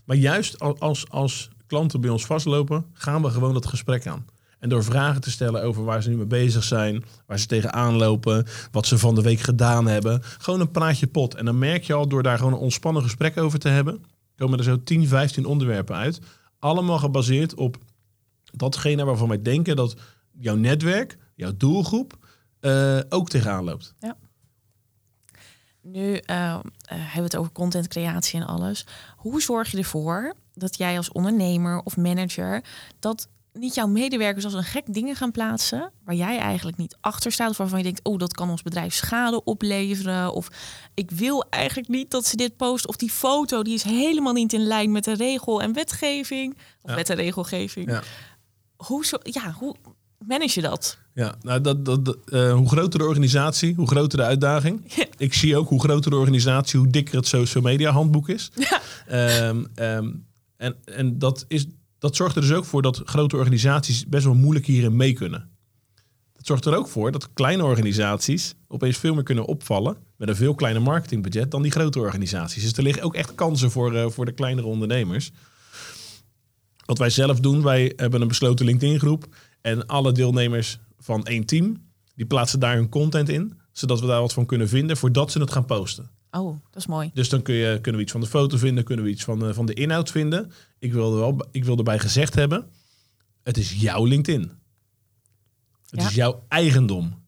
[0.07, 4.27] Maar juist als, als klanten bij ons vastlopen, gaan we gewoon dat gesprek aan.
[4.59, 7.95] En door vragen te stellen over waar ze nu mee bezig zijn, waar ze tegenaan
[7.95, 10.23] lopen, wat ze van de week gedaan hebben.
[10.23, 11.35] Gewoon een praatje pot.
[11.35, 14.05] En dan merk je al, door daar gewoon een ontspannen gesprek over te hebben,
[14.37, 16.21] komen er zo 10, 15 onderwerpen uit.
[16.59, 17.77] Allemaal gebaseerd op
[18.53, 19.97] datgene waarvan wij denken dat
[20.39, 22.17] jouw netwerk, jouw doelgroep,
[22.61, 23.95] uh, ook tegenaan loopt.
[23.99, 24.17] Ja.
[25.87, 28.87] Nu uh, hebben we het over contentcreatie en alles.
[29.17, 32.65] Hoe zorg je ervoor dat jij als ondernemer of manager
[32.99, 37.33] dat niet jouw medewerkers als een gek dingen gaan plaatsen waar jij eigenlijk niet achter
[37.33, 40.49] staat of waarvan je denkt, oh, dat kan ons bedrijf schade opleveren of
[40.95, 44.53] ik wil eigenlijk niet dat ze dit posten of die foto die is helemaal niet
[44.53, 46.97] in lijn met de regel en wetgeving of ja.
[46.97, 47.91] wet en regelgeving.
[47.91, 48.03] Ja
[48.77, 49.75] hoe, zo, ja, hoe
[50.19, 50.99] manage je dat?
[51.15, 54.95] Ja, nou, dat, dat, uh, hoe groter de organisatie, hoe groter de uitdaging.
[55.17, 58.51] Ik zie ook hoe groter de organisatie, hoe dikker het social media handboek is.
[58.55, 58.81] Ja.
[59.07, 60.11] Ehm, ehm,
[60.57, 61.67] en en dat, is,
[61.99, 65.49] dat zorgt er dus ook voor dat grote organisaties best wel moeilijk hierin mee kunnen.
[66.33, 70.37] Dat zorgt er ook voor dat kleine organisaties opeens veel meer kunnen opvallen met een
[70.37, 72.63] veel kleiner marketingbudget dan die grote organisaties.
[72.63, 75.31] Dus er liggen ook echt kansen voor, uh, voor de kleinere ondernemers.
[76.87, 79.27] Wat wij zelf doen, wij hebben een besloten LinkedIn groep.
[79.67, 81.77] En alle deelnemers van één team,
[82.15, 83.59] die plaatsen daar hun content in.
[83.73, 86.11] Zodat we daar wat van kunnen vinden voordat ze het gaan posten.
[86.31, 87.11] Oh, dat is mooi.
[87.15, 89.39] Dus dan kun je, kunnen we iets van de foto vinden, kunnen we iets van
[89.39, 90.53] de, van de inhoud vinden.
[90.79, 92.67] Ik wilde, wel, ik wilde erbij gezegd hebben,
[93.43, 94.51] het is jouw LinkedIn.
[95.91, 97.23] Het is jouw eigendom.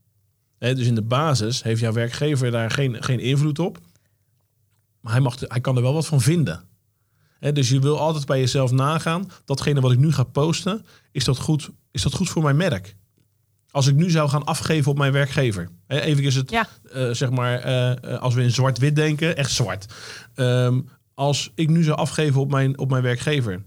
[0.59, 3.79] dus in de basis heeft jouw werkgever daar geen, geen invloed op.
[5.01, 6.69] Maar hij, mag, hij kan er wel wat van vinden
[7.39, 11.39] dus je wil altijd bij jezelf nagaan, datgene wat ik nu ga posten, is dat
[11.39, 12.97] goed, is dat goed voor mijn merk?
[13.71, 15.69] Als ik nu zou gaan afgeven op mijn werkgever.
[15.87, 16.69] even is het, ja.
[16.95, 17.67] uh, zeg maar,
[18.05, 19.95] uh, als we in zwart-wit denken, echt zwart.
[20.35, 23.63] Um, als ik nu zou afgeven op mijn, op mijn werkgever,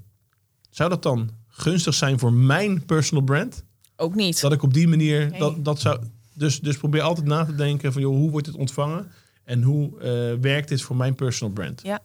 [0.69, 3.63] zou dat dan gunstig zijn voor mijn personal brand?
[3.95, 4.41] Ook niet.
[4.41, 5.99] Dat ik op die manier, dat, dat zou,
[6.33, 9.11] dus, dus probeer altijd na te denken van, joh, hoe wordt het ontvangen?
[9.43, 11.81] En hoe uh, werkt dit voor mijn personal brand?
[11.83, 11.99] Ja,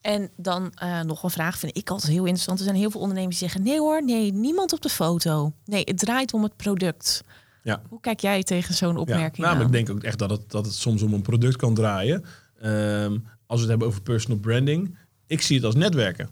[0.00, 2.58] en dan uh, nog een vraag, vind ik altijd heel interessant.
[2.58, 5.52] Er zijn heel veel ondernemers die zeggen: nee hoor, nee, niemand op de foto.
[5.64, 7.24] Nee, het draait om het product.
[7.62, 7.82] Ja.
[7.88, 9.46] Hoe kijk jij tegen zo'n opmerking?
[9.46, 11.74] Ja, nou, ik denk ook echt dat het, dat het soms om een product kan
[11.74, 12.24] draaien.
[12.62, 16.28] Um, als we het hebben over personal branding, ik zie het als netwerken.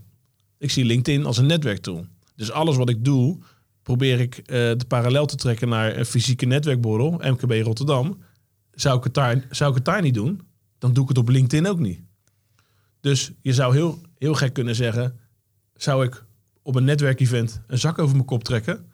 [0.58, 2.06] Ik zie LinkedIn als een netwerktool.
[2.36, 3.38] Dus alles wat ik doe,
[3.82, 8.18] probeer ik uh, de parallel te trekken naar een fysieke netwerkborrel, MKB Rotterdam.
[8.72, 10.40] Zou ik, het daar, zou ik het daar niet doen,
[10.78, 12.00] dan doe ik het op LinkedIn ook niet.
[13.00, 15.18] Dus je zou heel, heel gek kunnen zeggen:
[15.74, 16.24] zou ik
[16.62, 18.90] op een netwerkevent een zak over mijn kop trekken?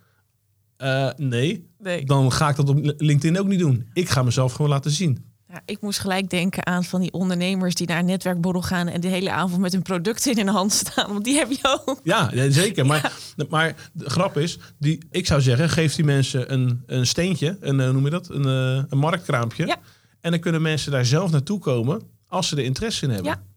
[0.79, 1.69] Uh, nee.
[1.79, 2.05] nee.
[2.05, 3.91] Dan ga ik dat op LinkedIn ook niet doen.
[3.93, 5.25] Ik ga mezelf gewoon laten zien.
[5.49, 9.01] Ja, ik moest gelijk denken aan van die ondernemers die naar een netwerkborrel gaan en
[9.01, 11.12] de hele avond met hun producten in hun hand staan.
[11.12, 12.01] Want die heb je ook.
[12.03, 12.87] Ja, zeker.
[12.87, 13.12] Maar,
[13.49, 17.79] maar de grap is, die, ik zou zeggen, geef die mensen een, een steentje, een,
[17.79, 19.67] uh, noem je dat, een, uh, een marktkraampje.
[19.67, 19.77] Ja.
[20.21, 23.52] En dan kunnen mensen daar zelf naartoe komen als ze er interesse in hebben.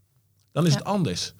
[0.55, 1.33] Dan is het anders.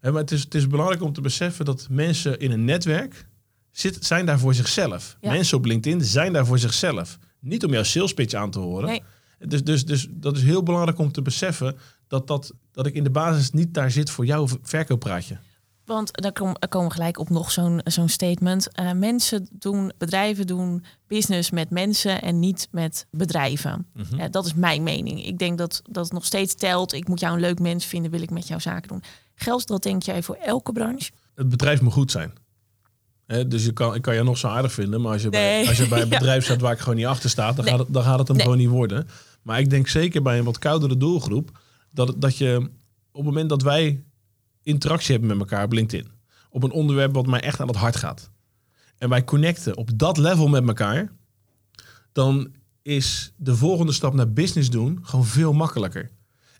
[0.00, 3.26] maar het is, het is belangrijk om te beseffen dat mensen in een netwerk
[3.70, 5.16] zit, zijn daar voor zichzelf.
[5.20, 7.18] Mensen op LinkedIn zijn daar voor zichzelf.
[7.40, 8.88] Niet om jouw sales pitch aan te horen.
[8.88, 9.02] Nee.
[9.38, 11.76] Dus, dus, dus dat is heel belangrijk om te beseffen
[12.08, 15.38] dat, dat, dat ik in de basis niet daar zit voor jouw verkooppraatje.
[15.84, 18.68] Want dan komen we gelijk op nog zo'n zo'n statement.
[18.80, 23.86] Uh, mensen doen, bedrijven doen business met mensen en niet met bedrijven.
[23.94, 24.30] Mhm.
[24.30, 25.26] dat is mijn mening.
[25.26, 26.92] Ik denk dat dat nog steeds telt.
[26.92, 29.02] Ik moet jou een leuk mens vinden, wil ik met jou zaken doen.
[29.34, 31.10] Geldt dat denk jij voor elke branche?
[31.34, 32.32] Het bedrijf moet goed zijn.
[33.46, 35.76] dus je kan, ik kan je nog zo aardig vinden, maar als je, bij, als
[35.76, 38.02] je bij een bedrijf staat waar ik gewoon niet achter sta, dan, gaat, het, dan
[38.02, 39.08] gaat het hem gewoon niet worden.
[39.42, 42.70] Maar ik denk zeker bij een wat koudere doelgroep, dat, dat je
[43.12, 44.02] op het moment dat wij
[44.62, 46.10] interactie hebben met elkaar op LinkedIn.
[46.50, 48.30] Op een onderwerp wat mij echt aan het hart gaat.
[48.98, 51.12] En wij connecten op dat level met elkaar.
[52.12, 56.10] Dan is de volgende stap naar business doen gewoon veel makkelijker.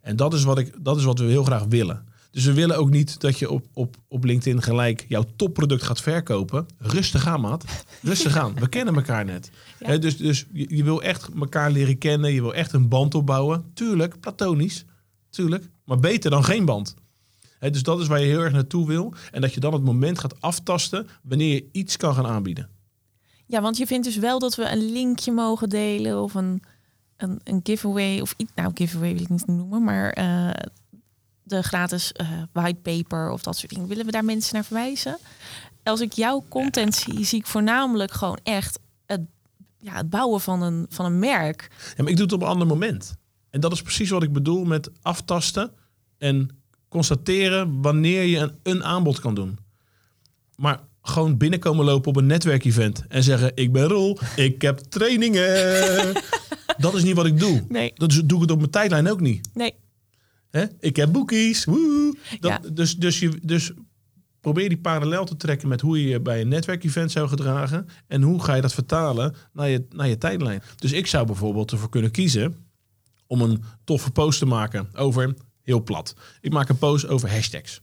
[0.01, 2.05] En dat is wat, ik, dat is wat we heel graag willen.
[2.31, 6.01] Dus we willen ook niet dat je op, op, op LinkedIn gelijk jouw topproduct gaat
[6.01, 6.67] verkopen.
[6.79, 7.65] Rustig aan, maat.
[8.03, 8.55] Rustig aan.
[8.55, 9.51] We kennen elkaar net.
[9.79, 9.97] Ja.
[9.97, 12.33] Dus dus je, je wil echt elkaar leren kennen.
[12.33, 13.65] Je wil echt een band opbouwen.
[13.75, 14.85] Tuurlijk, platonisch.
[15.31, 15.71] Tuurlijk.
[15.85, 16.95] Maar beter dan geen band.
[17.71, 19.15] Dus dat is waar je heel erg naartoe wil.
[19.31, 22.69] En dat je dan het moment gaat aftasten wanneer je iets kan gaan aanbieden.
[23.47, 26.63] Ja, want je vindt dus wel dat we een linkje mogen delen of een,
[27.17, 28.53] een, een giveaway of iets.
[28.55, 30.51] Nou, giveaway wil ik niet noemen, maar eh,
[31.43, 33.89] de gratis eh whitepaper of dat soort dingen.
[33.89, 35.19] Willen we daar mensen naar verwijzen?
[35.83, 39.21] Als ik jouw content zie, zie ik voornamelijk gewoon echt het,
[39.79, 41.71] ja, het bouwen van een, van een merk.
[41.97, 43.15] Ja, maar ik doe het op een ander moment.
[43.51, 45.73] En dat is precies wat ik bedoel met aftasten
[46.19, 46.62] en
[46.93, 49.59] constateren wanneer je een, een aanbod kan doen.
[50.57, 56.13] Maar gewoon binnenkomen lopen op een netwerkevent en zeggen: Ik ben Roel, ik heb trainingen.
[56.79, 57.65] dat is niet wat ik doe.
[57.69, 59.49] Nee, Dat doe ik het op mijn tijdlijn ook niet.
[59.55, 59.75] nee.
[60.51, 60.65] Hè?
[60.81, 61.65] Ik heb boekies.
[61.65, 62.17] Woe.
[62.41, 62.71] Dat, Ja.
[62.73, 63.73] dus, dus, je, dus
[64.41, 67.89] probeer die parallel te trekken met hoe je je bij een netwerkevent zou gedragen.
[68.07, 70.63] En hoe ga je dat vertalen naar je, naar je tijdlijn.
[70.77, 72.57] Dus ik zou bijvoorbeeld ervoor kunnen kiezen
[73.27, 76.15] om een toffe post te maken over, heel plat.
[76.41, 77.81] Ik maak een post over hashtags.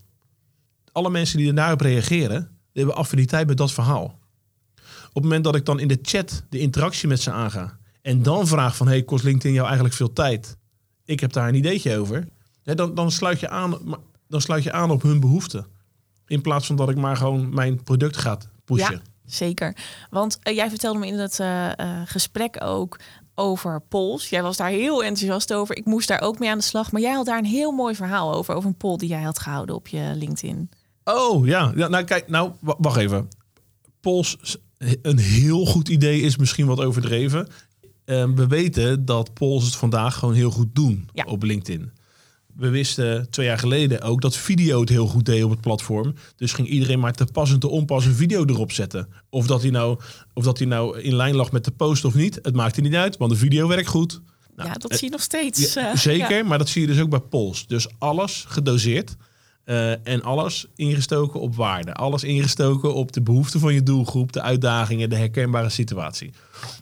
[0.92, 4.20] Alle mensen die daarop reageren, die hebben affiniteit met dat verhaal.
[5.08, 8.24] Op het moment dat ik dan in de chat de interactie met ze aanga en
[8.24, 10.58] dan vraag van, hey, kost LinkedIn jou eigenlijk veel tijd?
[11.06, 12.28] Ik heb daar een ideetje over.
[12.64, 13.78] Ja, dan, dan, sluit je aan,
[14.28, 15.66] dan sluit je aan op hun behoeften.
[16.28, 18.92] In plaats van dat ik maar gewoon mijn product ga pushen.
[18.92, 19.76] Ja, zeker.
[20.10, 23.00] Want eh, jij vertelde me in het eh, eh, gesprek ook
[23.40, 24.30] over polls.
[24.30, 25.78] Jij was daar heel enthousiast over.
[25.78, 26.92] Ik moest daar ook mee aan de slag.
[26.92, 28.56] Maar jij had daar een heel mooi verhaal over.
[28.56, 30.70] Over een poll die jij had gehouden op je LinkedIn.
[31.04, 31.72] Oh ja.
[31.76, 33.28] ja, nou kijk, nou wa- wacht even.
[34.02, 34.58] Polls,
[35.02, 37.48] een heel goed idee is misschien wat overdreven.
[38.06, 41.24] Eh, we weten dat polls het vandaag gewoon heel goed doen Ja.
[41.28, 41.92] op LinkedIn.
[42.60, 46.14] We wisten twee jaar geleden ook dat video het heel goed deed op het platform.
[46.36, 49.08] Dus ging iedereen maar te pas en te onpas een video erop zetten.
[49.30, 50.00] Of dat hij nou,
[50.34, 52.40] of dat hij nou in lijn lag met de post of niet.
[52.42, 54.22] Het maakte niet uit, want de video werkt goed.
[54.56, 55.74] Nou, ja, dat eh, zie je nog steeds.
[55.74, 56.44] ja, eh, zeker, ja.
[56.44, 57.68] maar dat zie je dus ook bij polls.
[57.68, 59.16] Dus alles gedoseerd
[59.64, 61.94] eh, en alles ingestoken op waarde.
[61.94, 66.32] Alles ingestoken op de behoeften van je doelgroep, de uitdagingen, de herkenbare situatie.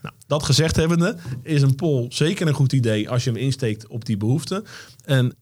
[0.02, 3.88] Nou, dat gezegd hebbende is een poll zeker een goed idee als je hem insteekt
[3.88, 4.66] op die behoeften.
[5.06, 5.36] En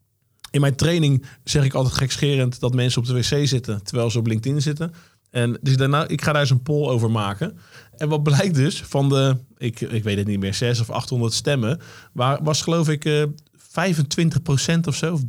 [0.55, 4.19] in mijn training zeg ik altijd gekscherend dat mensen op de wc zitten terwijl ze
[4.19, 4.93] op LinkedIn zitten.
[5.29, 7.57] En dus daarna, ik ga daar eens een poll over maken.
[7.97, 11.33] En wat blijkt dus van de, ik, ik weet het niet meer, 6 of 800
[11.33, 11.79] stemmen,
[12.13, 15.25] waar, was geloof ik eh 25% of zo, of 23%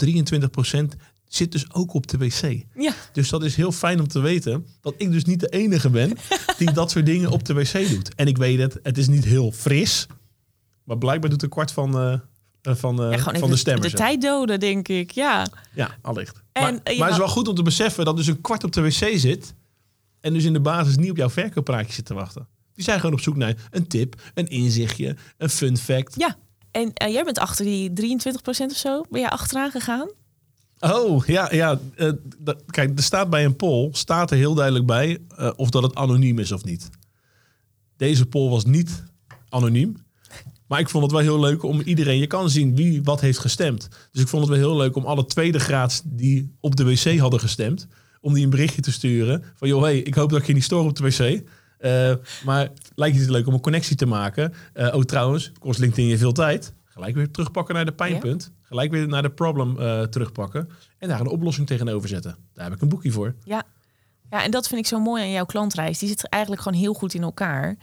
[1.28, 2.64] zit dus ook op de wc.
[2.74, 5.90] Ja, Dus dat is heel fijn om te weten dat ik dus niet de enige
[5.90, 6.12] ben
[6.58, 8.14] die dat soort dingen op de wc doet.
[8.14, 10.06] En ik weet het, het is niet heel fris,
[10.84, 12.18] maar blijkbaar doet een kwart van, eh,
[12.74, 13.90] van, eh, ja gewoon van de stemmers.
[13.90, 15.10] de tijd doden, denk ik.
[15.10, 16.42] Ja, Ja, allicht.
[16.52, 18.64] En, maar, eh, maar het is wel goed om te beseffen dat dus een kwart
[18.64, 19.54] op de wc zit.
[20.20, 22.48] En dus in de basis niet op jouw verkooppraatje zit te wachten.
[22.74, 26.14] Die zijn gewoon op zoek naar een tip, een inzichtje, een fun fact.
[26.18, 26.36] ja.
[26.70, 29.02] En eh, jij bent achter die 23% of zo.
[29.10, 30.10] Ben jij achteraan gegaan?
[30.78, 31.78] Oh, ja, ja.
[32.66, 35.18] kijk, er staat bij een poll, staat er heel duidelijk bij
[35.56, 36.88] of dat het anoniem is of niet.
[37.96, 39.04] Deze poll was niet
[39.48, 40.05] anoniem.
[40.66, 42.18] Maar ik vond het wel heel leuk om iedereen...
[42.18, 43.88] Je kan zien wie wat heeft gestemd.
[44.12, 47.18] Dus ik vond het wel heel leuk om alle tweede graads die op de wc
[47.18, 47.86] hadden gestemd...
[48.20, 49.68] om die een berichtje te sturen van...
[49.68, 51.42] joh, hey, ik hoop dat ik je niet stoor op de wc.
[51.78, 54.54] Eh, maar lijkt je het leuk om een connectie te maken?
[54.72, 56.72] Eh, oh, trouwens, kost LinkedIn je veel tijd.
[56.84, 58.52] Gelijk weer terugpakken naar de pijnpunt.
[58.62, 60.68] Gelijk weer naar de problem eh, terugpakken.
[60.98, 62.36] En daar een oplossing tegenover zetten.
[62.52, 63.34] Daar heb ik een boekje voor.
[63.44, 63.62] Ja.
[64.30, 65.98] ja, en dat vind ik zo mooi aan jouw klantreis.
[65.98, 67.76] Die zit eigenlijk gewoon heel goed in elkaar.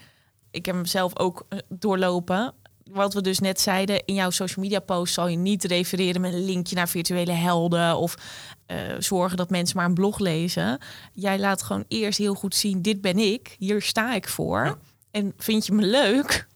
[0.52, 2.54] Ik heb hem zelf ook doorlopen.
[2.91, 6.34] Wat we dus net zeiden, in jouw social media post zal je niet refereren met
[6.34, 8.17] een linkje naar virtuele helden of
[8.65, 10.78] eh, zorgen dat mensen maar een blog lezen.
[11.13, 14.65] Jij laat gewoon eerst heel goed zien, dit ben ik, hier sta ik voor.
[14.65, 14.78] Ja.
[15.12, 16.48] En vind je me leuk,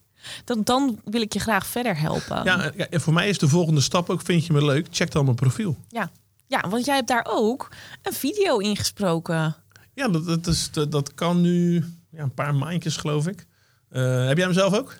[0.44, 2.44] dan, dan wil ik je graag verder helpen.
[2.44, 4.86] Ja, ja, en voor mij is de volgende stap ook, vind je me leuk?
[4.90, 5.76] Check dan mijn profiel.
[5.88, 6.10] ja.
[6.50, 7.68] Ja, want jij hebt daar ook
[8.02, 9.56] een video ingesproken.
[9.94, 13.46] Ja, dat, dat, is, dat, dat kan nu ja, een paar maandjes, geloof ik.
[13.88, 14.96] Eh, heb jij hem zelf ook?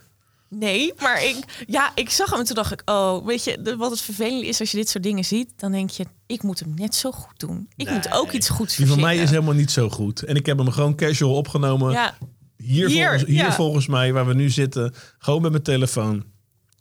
[0.51, 3.77] Nee, maar ik, ja, ik zag hem en toen dacht ik, oh, weet je, de-
[3.77, 6.61] wat het vervelend is als je dit soort dingen ziet, dan denk je, ik moet
[6.61, 7.69] hem net zo goed doen.
[7.77, 10.23] Ik moet ook iets goeds Die van mij is helemaal niet zo goed.
[10.23, 11.93] En ik heb hem gewoon casual opgenomen.
[11.93, 12.17] Ja,
[12.57, 13.53] Hier, Hier, volgens, hier ja.
[13.53, 16.25] volgens mij, waar we nu zitten, gewoon met mijn telefoon.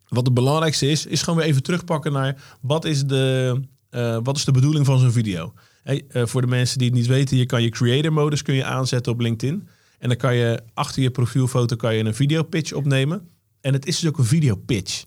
[0.08, 4.38] Wat het belangrijkste is, is gewoon weer even terugpakken naar wat is de, eh, wat
[4.38, 5.53] is de bedoeling van zo'n video.
[5.84, 8.56] Hey, eh, voor de mensen die het niet weten, je kan je creator modus kun
[8.56, 9.67] je aanzetten op LinkedIn.
[9.99, 13.30] En dan kan je achter je profielfoto kan je een video pitch opnemen.
[13.61, 15.03] En het is dus ook een video pitch.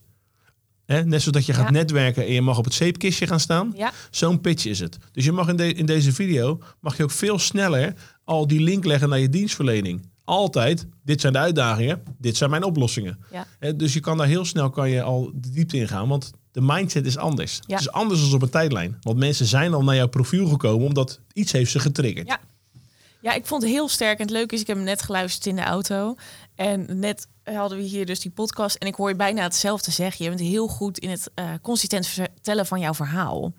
[0.87, 1.05] Hè?
[1.05, 1.71] Net zoals dat je gaat Ja.
[1.71, 3.73] netwerken en je mag op het zeepkistje gaan staan.
[3.77, 4.99] Ja, Zo'n pitch is het.
[5.13, 8.61] Dus je mag in, de- in deze video mag je ook veel sneller al die
[8.61, 10.09] link leggen naar je dienstverlening.
[10.25, 13.19] Altijd, dit zijn de uitdagingen, dit zijn mijn oplossingen.
[13.61, 13.73] ja.
[13.73, 16.61] Dus je kan daar heel snel kan je al de diepte in gaan, want de
[16.63, 17.55] mindset is anders.
[17.67, 17.75] Ja.
[17.77, 18.97] Het is anders dan op een tijdlijn.
[19.01, 22.27] Want mensen zijn al naar jouw profiel gekomen omdat iets heeft ze getriggerd.
[22.27, 22.41] Ja.
[23.23, 24.19] Ja, ik vond het heel sterk.
[24.19, 26.17] En het leuke is, ik heb hem net geluisterd in de auto.
[26.61, 28.77] En net hadden we hier dus die podcast.
[28.77, 30.25] En ik hoor je bijna hetzelfde zeggen.
[30.25, 33.53] Je bent heel goed in het eh, consistent vertellen van jouw verhaal.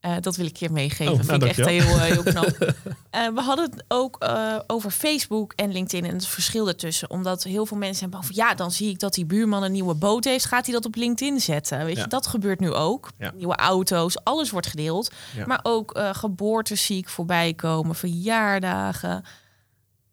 [0.00, 1.12] Eh, dat wil ik je meegeven.
[1.12, 1.98] Oh, nou, vind ik echt dankjewel.
[1.98, 2.74] heel, eh, heel knap.
[3.34, 4.28] We hadden het ook
[4.66, 7.10] over Facebook en LinkedIn en het verschil ertussen.
[7.10, 8.34] Omdat heel veel mensen zijn bang van...
[8.34, 10.44] ja, dan zie ik dat die buurman een nieuwe boot heeft.
[10.44, 11.84] Gaat hij dat op LinkedIn zetten?
[11.84, 12.02] Weet Ja.
[12.02, 13.10] je, dat gebeurt nu ook.
[13.18, 13.32] Ja.
[13.36, 15.10] Nieuwe auto's, alles wordt gedeeld.
[15.36, 15.46] Ja.
[15.46, 19.24] Maar ook geboortes zie ik voorbij komen, verjaardagen.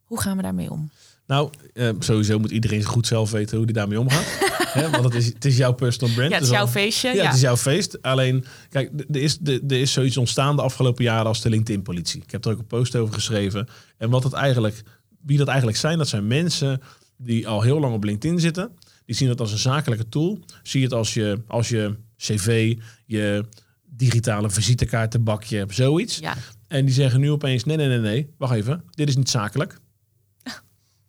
[0.03, 0.89] Hoe gaan we daarmee om?
[1.31, 4.39] Nou, eh, sowieso moet iedereen goed zelf weten hoe die daarmee omgaat.
[4.91, 6.29] Want het is, het is jouw personal brand.
[6.29, 7.07] Ja, het is Dus jouw feestje.
[7.07, 8.01] Ja, Ja, het is jouw feest.
[8.01, 12.21] Alleen, kijk, er is, er is zoiets ontstaan de afgelopen jaren als de LinkedIn-politie.
[12.21, 13.67] Ik heb er ook een post over geschreven.
[13.97, 14.83] En wat het eigenlijk,
[15.25, 16.81] wie dat eigenlijk zijn, dat zijn mensen
[17.17, 18.71] die al heel lang op LinkedIn zitten.
[19.05, 20.39] Die zien het als een zakelijke tool.
[20.63, 23.45] Zie het als je, als je cv, je
[23.85, 26.17] digitale visitekaartenbakje, zoiets.
[26.17, 26.35] Ja.
[26.67, 28.83] En die zeggen nu opeens, nee, nee, nee, nee, wacht even.
[28.89, 29.79] Dit is niet zakelijk.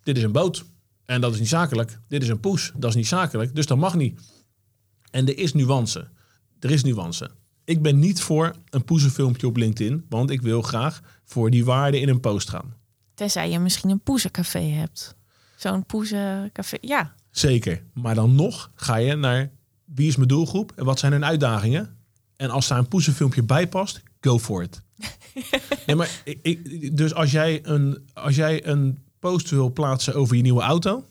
[0.03, 0.65] Dit is een boot.
[1.05, 1.99] En dat is niet zakelijk.
[2.09, 2.73] Dit is een poes.
[2.77, 3.55] Dat is niet zakelijk.
[3.55, 4.21] Dus dat mag niet.
[5.11, 6.09] En er is nuance.
[6.61, 7.31] Er is nuance.
[7.65, 10.07] Ik ben niet voor een poezenfilmpje op LinkedIn.
[10.09, 12.75] Want ik wil graag voor die waarde in een post gaan.
[13.15, 15.17] Tenzij je misschien een poezencafé hebt.
[15.57, 16.77] Zo'n poezencafé.
[16.81, 17.83] Ja, Zeker.
[17.95, 19.51] Maar dan nog ga je naar
[19.85, 21.97] wie is mijn doelgroep en wat zijn hun uitdagingen.
[22.37, 24.83] En als daar een poezenfilmpje bij past, go for it.
[25.87, 30.37] nee, maar ik, ik- dus als jij, een, als jij een post wil plaatsen over
[30.37, 31.04] je nieuwe auto,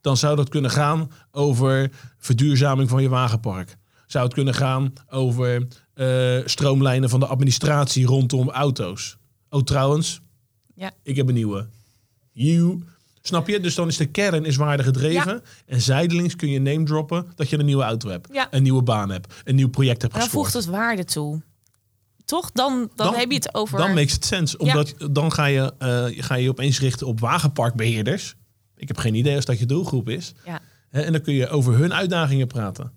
[0.00, 3.76] dan zou dat kunnen gaan over verduurzaming van je wagenpark.
[4.06, 9.16] Zou het kunnen gaan over eh, stroomlijnen van de administratie rondom auto's.
[9.50, 10.20] Oh, trouwens,
[10.74, 10.90] Ja.
[11.02, 11.66] ik heb een nieuwe.
[12.32, 12.82] You.
[13.22, 13.60] Snap je?
[13.60, 15.42] Dus dan is de kern is waarde gedreven.
[15.66, 18.28] En zijdelings kun je name droppen dat je een nieuwe auto hebt.
[18.32, 18.48] Ja.
[18.50, 19.34] Een nieuwe baan hebt.
[19.44, 20.52] Een nieuw project hebt maar dan gescoord.
[20.52, 21.42] voegt het waarde toe.
[22.28, 22.50] Toch?
[22.52, 23.78] Dan, dan, heb je het over...
[23.78, 24.58] Dan makes it sense.
[24.58, 28.34] Omdat dan ga je, eh, ga je opeens richten op wagenparkbeheerders.
[28.76, 30.32] Ik heb geen idee als dat je doelgroep is.
[30.44, 30.60] Ja.
[30.90, 32.92] En dan kun je over hun uitdagingen praten.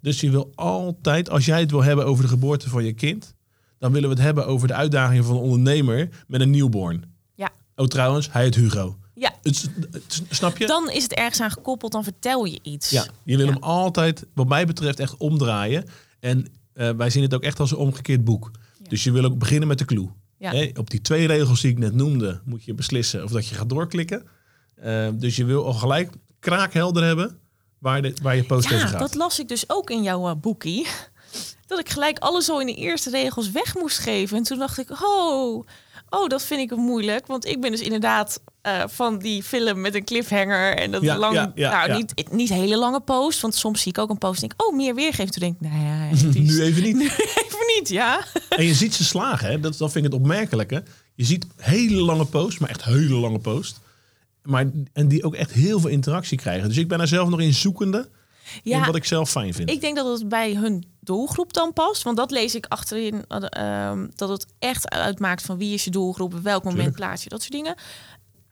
[0.00, 3.34] Dus je wil altijd, als jij het wil hebben over de geboorte van je kind,
[3.78, 7.04] dan willen we het hebben over de uitdagingen van een ondernemer met een newborn.
[7.34, 7.50] Ja.
[7.76, 8.96] Oh, trouwens, hij heet Hugo.
[9.14, 10.66] ja, Het, het- snap je?
[10.66, 11.92] dan is het ergens aan gekoppeld.
[11.92, 12.90] Dan vertel je iets.
[12.90, 13.52] Ja, je wil Ja.
[13.52, 15.84] hem altijd, wat mij betreft, echt omdraaien.
[16.20, 18.50] En eh, wij zien het ook echt als een omgekeerd boek.
[18.88, 20.10] Dus je wil ook beginnen met de clue.
[20.38, 20.68] Ja.
[20.74, 23.68] Op die twee regels die ik net noemde, moet je beslissen of dat je gaat
[23.68, 24.26] doorklikken.
[24.74, 26.10] Eh, dus je wil al gelijk
[26.40, 27.38] kraakhelder hebben
[27.78, 29.00] waar, de, waar je post Ja, gaat.
[29.00, 30.86] dat las ik dus ook in jouw eh, boekie.
[31.66, 34.36] Dat ik gelijk alles al in de eerste regels weg moest geven.
[34.36, 35.66] En toen dacht ik, oh,
[36.10, 37.26] oh dat vind ik moeilijk.
[37.26, 40.76] Want ik ben dus inderdaad eh, van die film met een cliffhanger.
[40.76, 41.98] En dat Ja, lang, ja, ja, nou.
[41.98, 43.40] Niet, niet hele lange post.
[43.40, 45.30] Want soms zie ik ook een post en denk oh, meer weergeven.
[45.32, 46.96] Toen denk ik, nou ja, is- Nu even niet.
[47.02, 48.24] nu even niet, ja.
[48.48, 49.60] En je ziet ze slagen, hè?
[49.60, 50.82] Dat, dat vind ik het opmerkelijke.
[51.14, 53.78] Je ziet hele lange posts, maar echt hele lange posts.
[54.42, 56.68] Maar, en die ook echt heel veel interactie krijgen.
[56.68, 58.08] Dus ik ben er zelf nog in zoekende
[58.62, 59.70] in Ja, wat ik zelf fijn vind.
[59.70, 62.02] Ik denk dat het bij hun doelgroep dan past.
[62.02, 63.24] Want dat lees ik achterin.
[63.28, 63.42] eh,
[63.90, 66.34] ehm, dat het echt uitmaakt van wie is je doelgroep.
[66.34, 66.96] Op welk moment Tuurlijk.
[66.96, 67.74] plaats je dat soort dingen.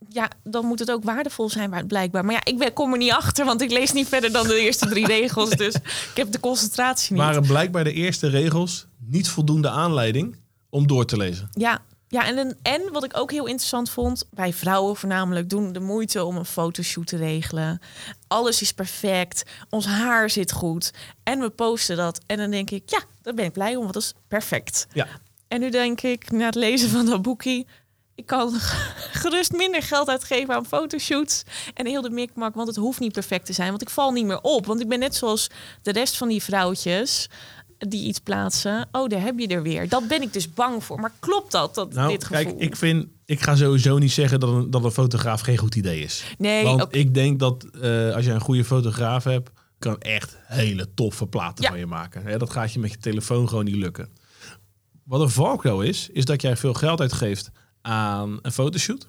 [0.08, 2.24] Ja, dan moet het ook waardevol zijn waar- blijkbaar.
[2.24, 3.44] Maar ja, ik ben, kom er niet achter.
[3.44, 5.50] Want ik lees niet verder dan de eerste drie regels.
[5.50, 7.22] Dus ik heb de concentratie niet.
[7.22, 10.36] waren blijkbaar de eerste regels niet voldoende aanleiding
[10.70, 11.48] om door te lezen.
[11.52, 11.82] Ja,
[12.14, 16.24] ja en, en wat ik ook heel interessant vond, bij vrouwen voornamelijk doen de moeite
[16.24, 17.80] om een fotoshoot te regelen.
[18.26, 22.20] Alles is perfect, ons haar zit goed en we posten dat.
[22.26, 24.86] En dan denk ik, ja, daar ben ik blij om, want dat is perfect.
[24.92, 25.06] Ja.
[25.48, 27.66] En nu denk ik, na het lezen van dat boekie,
[28.14, 28.52] ik kan
[29.22, 31.42] gerust minder geld uitgeven aan fotoshoots
[31.74, 34.26] en heel de mikmak, want het hoeft niet perfect te zijn, want ik val niet
[34.26, 34.66] meer op.
[34.66, 35.50] Want ik ben net zoals
[35.82, 37.28] de rest van die vrouwtjes
[37.78, 38.88] die iets plaatsen.
[38.92, 39.88] Oh, daar heb je er weer.
[39.88, 41.00] Dat ben ik dus bang voor.
[41.00, 42.44] Maar klopt dat, dat Nou, dit gevoel?
[42.44, 45.74] kijk, ik vind, ik ga sowieso niet zeggen dat een, dat een fotograaf geen goed
[45.74, 46.24] idee is.
[46.38, 50.94] nee, Want ik denk dat eh, als je een goede fotograaf hebt, kan echt hele
[50.94, 51.70] toffe platen Ja.
[51.70, 52.22] van je maken.
[52.22, 54.08] Hè, dat gaat je met je telefoon gewoon niet lukken.
[55.04, 57.50] Wat een valkuil is, is dat jij veel geld uitgeeft
[57.82, 59.08] aan een fotoshoot.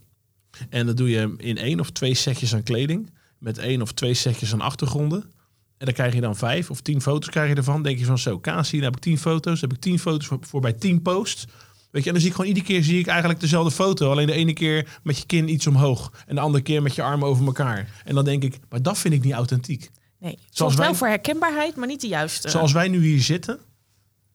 [0.69, 3.09] En dat doe je in één of twee setjes aan kleding.
[3.39, 5.31] Met één of twee setjes aan achtergronden.
[5.77, 7.83] En dan krijg je dan vijf of tien foto's krijg je ervan.
[7.83, 9.59] Denk je van zo, Kasi, dan heb ik tien foto's.
[9.59, 11.45] Dan heb ik tien foto's voor, voor bij tien posts.
[11.91, 14.11] Weet je, en dan zie ik gewoon iedere keer zie ik eigenlijk dezelfde foto.
[14.11, 16.11] Alleen de ene keer met je kin iets omhoog.
[16.27, 18.01] En de andere keer met je armen over elkaar.
[18.03, 19.91] En dan denk ik, maar dat vind ik niet authentiek.
[20.19, 22.49] Nee, Zoals wel wij- voor herkenbaarheid, maar niet de juiste.
[22.49, 23.59] Zoals wij nu hier zitten,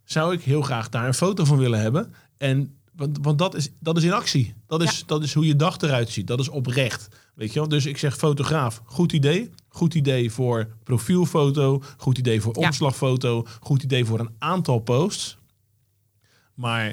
[0.04, 2.14] zou ik heel graag daar een foto van willen hebben.
[2.38, 4.54] En, want want dat, is, dat is in actie.
[4.66, 6.26] Dat is, dat is hoe je dag eruit ziet.
[6.26, 7.08] Dat is oprecht.
[7.40, 7.68] Weet je wel?
[7.68, 9.50] Dus ik zeg fotograaf, goed idee.
[9.68, 11.82] Goed idee voor profielfoto.
[11.96, 12.66] Goed idee voor Ja.
[12.66, 13.46] omslagfoto.
[13.60, 15.38] Goed idee voor een aantal posts.
[16.54, 16.86] Maar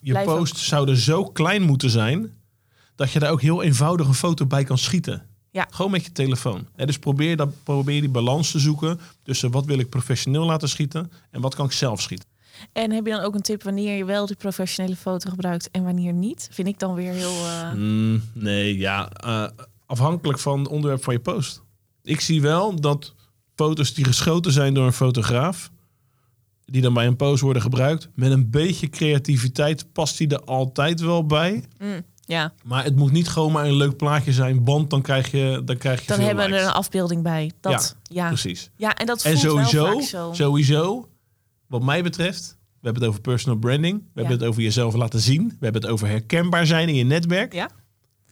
[0.00, 2.32] je Blijf ook- posts zouden zo klein moeten zijn...
[2.94, 5.26] dat je daar ook heel eenvoudig een foto bij kan schieten.
[5.50, 5.66] Ja.
[5.70, 6.66] Gewoon met je telefoon.
[6.76, 10.68] En dus probeer, dat, probeer die balans te zoeken tussen wat wil ik professioneel laten
[10.68, 12.28] schieten en wat kan ik zelf schieten.
[12.72, 15.84] En heb je dan ook een tip wanneer je wel die professionele foto gebruikt en
[15.84, 16.48] wanneer niet?
[16.52, 17.30] Vind ik dan weer heel.
[17.46, 19.48] eh, Mm, nee, ja, eh,
[19.86, 21.62] afhankelijk van het onderwerp van je post.
[22.02, 23.14] Ik zie wel dat
[23.54, 25.70] foto's die geschoten zijn door een fotograaf,
[26.64, 31.00] die dan bij een post worden gebruikt, met een beetje creativiteit past die er altijd
[31.00, 31.64] wel bij.
[31.78, 35.30] mm, ja, Maar het moet niet gewoon maar een leuk plaatje zijn, want dan krijg
[35.30, 37.52] je, dan krijg je dan hebben we er een afbeelding bij.
[37.60, 38.22] Dat, ja.
[38.22, 38.28] Ja.
[38.28, 38.70] Precies.
[38.78, 40.30] en dat En voelt wel sowieso, vaak zo.
[40.34, 41.08] sowieso,
[41.72, 43.98] wat mij betreft, we hebben het over personal branding.
[44.14, 45.48] We hebben het over jezelf laten zien.
[45.48, 47.52] We hebben het over herkenbaar zijn in je netwerk.
[47.52, 47.70] Ja?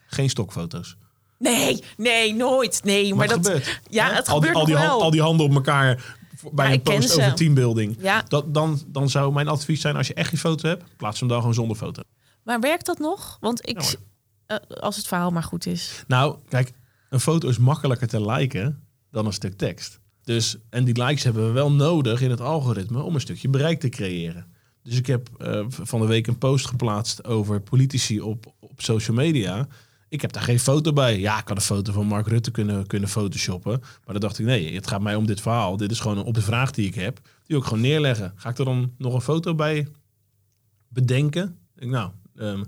[0.07, 0.97] Geen stokfoto's.
[1.39, 2.85] Nee, nee, nooit.
[2.85, 3.81] Nee, maar, Maar dat gebeurt.
[3.89, 4.15] Ja, Hè?
[4.15, 5.03] het al gebeurt al die, wel.
[5.03, 6.17] al die handen op elkaar
[6.53, 7.97] bij Ja, een post over teambuilding.
[8.01, 11.21] Ja, Dat, dan, dan zou mijn advies zijn, als je echt die foto hebt, plaats
[11.21, 12.03] hem dan gewoon zonder foto.
[12.43, 13.37] maar werkt dat nog?
[13.41, 13.99] Want ik, Ja,
[14.47, 16.05] eh, als het verhaal maar goed is.
[16.07, 16.73] Nou, kijk,
[17.11, 20.00] een foto is makkelijker te liken dan een stuk tekst.
[20.25, 23.81] Dus, en die likes hebben we wel nodig in het algoritme om een stukje bereik
[23.81, 24.47] te creëren.
[24.83, 29.17] Dus ik heb eh, van de week een post geplaatst over politici op, op social
[29.17, 29.69] media.
[30.09, 31.19] Ik heb daar geen foto bij.
[31.19, 33.81] Ja, ik had een foto van Mark Rutte kunnen, kunnen photoshoppen.
[33.81, 35.77] Maar dan dacht ik, nee, het gaat mij om dit verhaal.
[35.77, 37.15] Dit is gewoon op de vraag die ik heb.
[37.23, 38.33] Die wil ik gewoon neerleggen.
[38.37, 39.89] Ga ik er dan nog een foto bij
[40.89, 41.59] bedenken?
[41.77, 42.63] Ik, nou, ehm,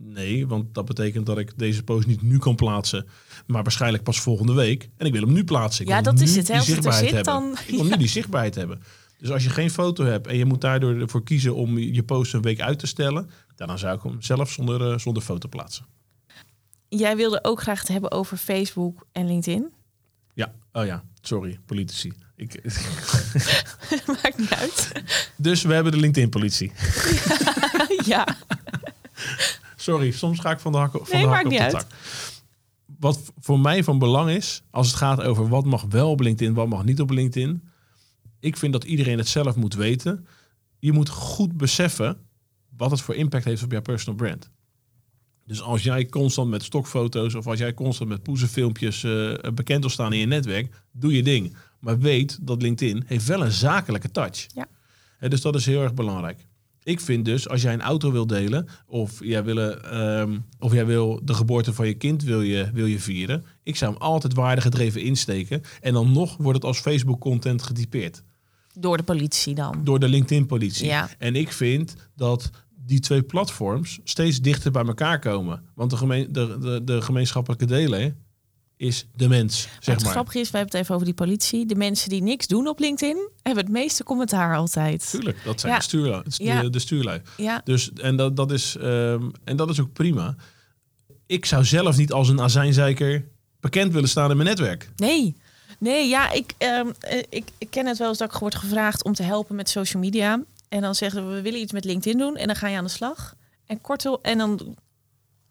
[0.00, 3.06] nee, want dat betekent dat ik deze post niet nu kan plaatsen.
[3.46, 4.88] Maar waarschijnlijk pas volgende week.
[4.96, 5.84] En ik wil hem nu plaatsen.
[5.84, 6.52] Ik Ja, dat is het, hè.
[6.52, 7.24] die Als het er zit, hebben.
[7.24, 8.82] dan- Ik wil nu die zichtbaarheid hebben.
[9.18, 12.34] Dus als je geen foto hebt en je moet daardoor ervoor kiezen om je post
[12.34, 15.84] een week uit te stellen, dan zou ik hem zelf zonder, eh, zonder foto plaatsen.
[16.88, 19.72] Jij wilde ook graag het hebben over Facebook en LinkedIn.
[20.34, 22.12] Ja, oh ja, sorry, politici.
[22.36, 22.60] Ik,
[24.22, 24.92] Maakt niet uit.
[25.36, 26.72] dus we hebben de LinkedIn-politie.
[28.12, 28.36] ja.
[29.88, 31.72] Sorry, soms ga ik van de hak, van Nee, de hak op niet de uit.
[31.72, 31.86] tak.
[32.98, 36.54] Wat voor mij van belang is, als het gaat over wat mag wel op LinkedIn,
[36.54, 37.62] wat mag niet op LinkedIn.
[38.40, 40.26] Ik vind dat iedereen het zelf moet weten.
[40.78, 42.16] Je moet goed beseffen
[42.76, 44.50] wat het voor impact heeft op jouw personal brand.
[45.46, 49.90] Dus als jij constant met stokfoto's of als jij constant met poezenfilmpjes eh, bekend wil
[49.90, 51.56] staan in je netwerk, doe je ding.
[51.80, 54.46] Maar weet dat LinkedIn heeft wel een zakelijke touch.
[54.54, 54.66] Ja.
[55.28, 56.46] Dus dat is heel erg belangrijk.
[56.88, 60.86] Ik vind dus, als jij een auto wil delen, of jij, wil, ehm, of jij
[60.86, 64.34] wil de geboorte van je kind wil je, wil je vieren, ik zou hem altijd
[64.34, 65.62] waardegedreven insteken.
[65.80, 68.22] En dan nog wordt het als Facebook-content getypeerd
[68.78, 69.84] Door de politie dan.
[69.84, 70.86] door de LinkedIn-politie.
[70.86, 71.08] Ja.
[71.18, 72.50] En ik vind dat
[72.86, 75.62] die twee platforms steeds dichter bij elkaar komen.
[75.74, 78.16] Want de, gemeen, de, de, de gemeenschappelijke delen
[78.78, 80.12] is de mens, Maar zeg het maar.
[80.12, 81.66] grappige is, we hebben het even over die politie.
[81.66, 85.10] De mensen die niks doen op LinkedIn, hebben het meeste commentaar altijd.
[85.10, 85.78] Tuurlijk, dat zijn Ja.
[85.78, 86.68] de, stuurlui, de, Ja.
[86.68, 87.22] de stuurlui.
[87.36, 90.36] Ja, Dus, en, dat, dat is, ehm, en dat is ook prima.
[91.26, 93.24] Ik zou zelf niet als een azijnzeiker
[93.60, 94.88] bekend willen staan in mijn netwerk.
[94.96, 95.36] nee.
[95.80, 99.04] Nee, ja, ik, ehm, eh, ik, ik ken het wel eens dat ik word gevraagd
[99.04, 100.42] om te helpen met social media.
[100.68, 102.36] En dan zeggen we, we willen iets met LinkedIn doen.
[102.36, 103.34] En dan ga je aan de slag.
[103.66, 104.76] En, kort, en dan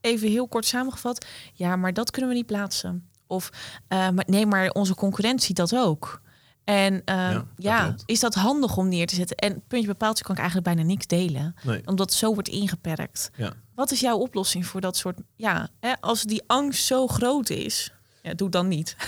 [0.01, 1.25] even heel kort samengevat.
[1.53, 3.09] Ja, maar dat kunnen we niet plaatsen.
[3.27, 3.49] Of
[3.87, 6.21] eh, maar, nee, maar onze concurrent ziet dat ook.
[6.63, 9.37] En eh, ja, is dat handig om neer te zetten?
[9.37, 11.55] En puntje bepaald kan ik eigenlijk bijna niks delen.
[11.63, 11.81] Nee.
[11.85, 13.29] Omdat het zo wordt ingeperkt.
[13.35, 13.53] Ja.
[13.75, 15.17] Wat is jouw oplossing voor dat soort...
[15.35, 17.91] Ja, hè, als die angst zo groot is...
[18.21, 18.95] Ja, doe dan niet.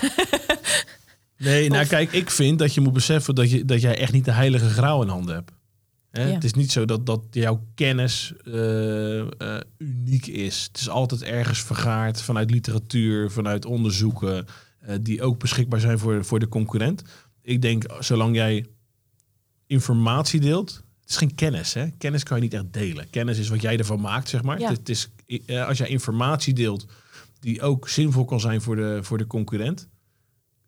[1.37, 4.11] Nee, nou Of- kijk, ik vind dat je moet beseffen dat, je, dat jij echt
[4.11, 5.51] niet de heilige graal in handen hebt.
[6.11, 6.27] Hè?
[6.27, 6.33] Ja.
[6.33, 10.63] Het is niet zo dat, dat jouw kennis eh, eh, uniek is.
[10.63, 14.45] Het is altijd ergens vergaard vanuit literatuur, vanuit onderzoeken,
[14.79, 17.03] eh, die ook beschikbaar zijn voor, voor de concurrent.
[17.41, 18.65] Ik denk, zolang jij
[19.67, 21.73] informatie deelt, het is geen kennis.
[21.73, 21.89] Hè?
[21.97, 23.09] Kennis kan je niet echt delen.
[23.09, 24.59] Kennis is wat jij ervan maakt, zeg maar.
[24.59, 24.71] Ja.
[24.71, 25.09] Het is,
[25.67, 26.85] als jij informatie deelt
[27.39, 29.87] die ook zinvol kan zijn voor de, voor de concurrent,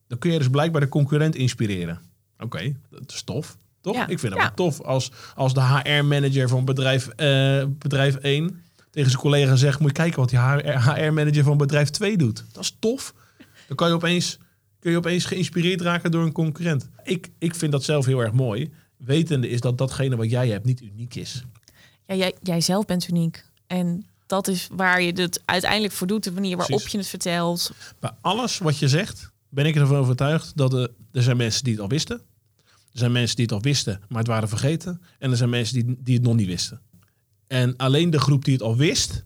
[0.07, 2.01] dan kun je dus blijkbaar de concurrent inspireren.
[2.37, 3.57] Oké, dat is tof.
[3.82, 3.95] Toch?
[3.95, 4.07] Ja.
[4.07, 9.09] Ik vind het wel tof als, als de HR-manager van bedrijf, eh, bedrijf 1 tegen
[9.09, 9.79] zijn collega zegt...
[9.79, 12.45] moet je kijken wat die HR-manager van bedrijf 2 doet.
[12.51, 13.13] Dat is tof.
[13.67, 14.38] Dan kan je opeens,
[14.79, 16.89] kun je opeens geïnspireerd raken door een concurrent.
[17.03, 18.71] Ik, ik vind dat zelf heel erg mooi.
[18.97, 21.43] Wetende is dat datgene wat jij hebt niet uniek is.
[22.05, 23.45] Ja, jij, jij zelf bent uniek.
[23.67, 26.23] En dat is waar je het uiteindelijk voor doet.
[26.23, 26.91] De manier waarop Precies.
[26.91, 27.71] je het vertelt.
[27.99, 31.73] Bij alles wat je zegt, ben ik ervan overtuigd dat er, er zijn mensen die
[31.73, 32.21] het al wisten.
[32.91, 35.01] Er zijn mensen die het al wisten, maar het waren vergeten.
[35.19, 36.81] En er zijn mensen die, die het nog niet wisten.
[37.47, 39.25] En alleen de groep die het al wist,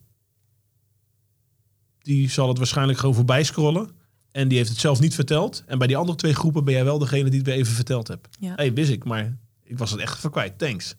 [2.00, 3.90] die zal het waarschijnlijk gewoon voorbij scrollen.
[4.32, 5.64] En die heeft het zelf niet verteld.
[5.66, 8.08] En bij die andere twee groepen ben jij wel degene die het weer even verteld
[8.08, 8.28] hebt.
[8.40, 8.54] Ja.
[8.56, 10.58] hey, wist ik, maar ik was het echt even kwijt.
[10.58, 10.96] Thanks.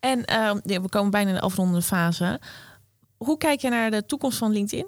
[0.00, 2.40] En ehm, we komen bijna in de afrondende fase.
[3.16, 4.86] Hoe kijk je naar de toekomst van LinkedIn?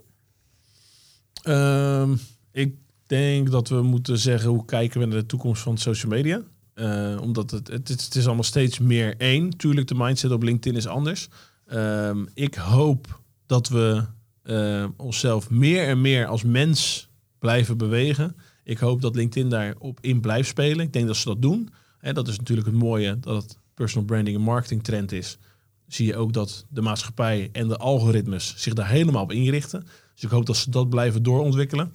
[1.42, 2.16] Ehm,
[2.52, 2.74] ik
[3.06, 6.42] denk dat we moeten zeggen hoe kijken we naar de toekomst van social media.
[6.78, 9.56] Eh, omdat het, het, het is allemaal steeds meer één.
[9.56, 11.28] Tuurlijk, de mindset op LinkedIn is anders.
[11.66, 14.04] Ehm, ik hoop dat we
[14.42, 17.08] eh, onszelf meer en meer als mens
[17.38, 18.36] blijven bewegen.
[18.64, 20.80] Ik hoop dat LinkedIn daarop in blijft spelen.
[20.80, 21.68] Ik denk dat ze dat doen.
[21.98, 25.38] Hè, dat is natuurlijk het mooie dat het personal branding en marketing trend is.
[25.86, 29.86] Zie je ook dat de maatschappij en de algoritmes zich daar helemaal op inrichten.
[30.14, 31.92] Dus ik hoop dat ze dat blijven doorontwikkelen.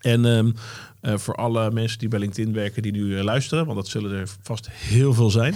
[0.00, 0.52] En ehm,
[1.00, 4.12] eh, voor alle mensen die bij LinkedIn werken, die nu eh, luisteren, want dat zullen
[4.12, 5.54] er vast heel veel zijn,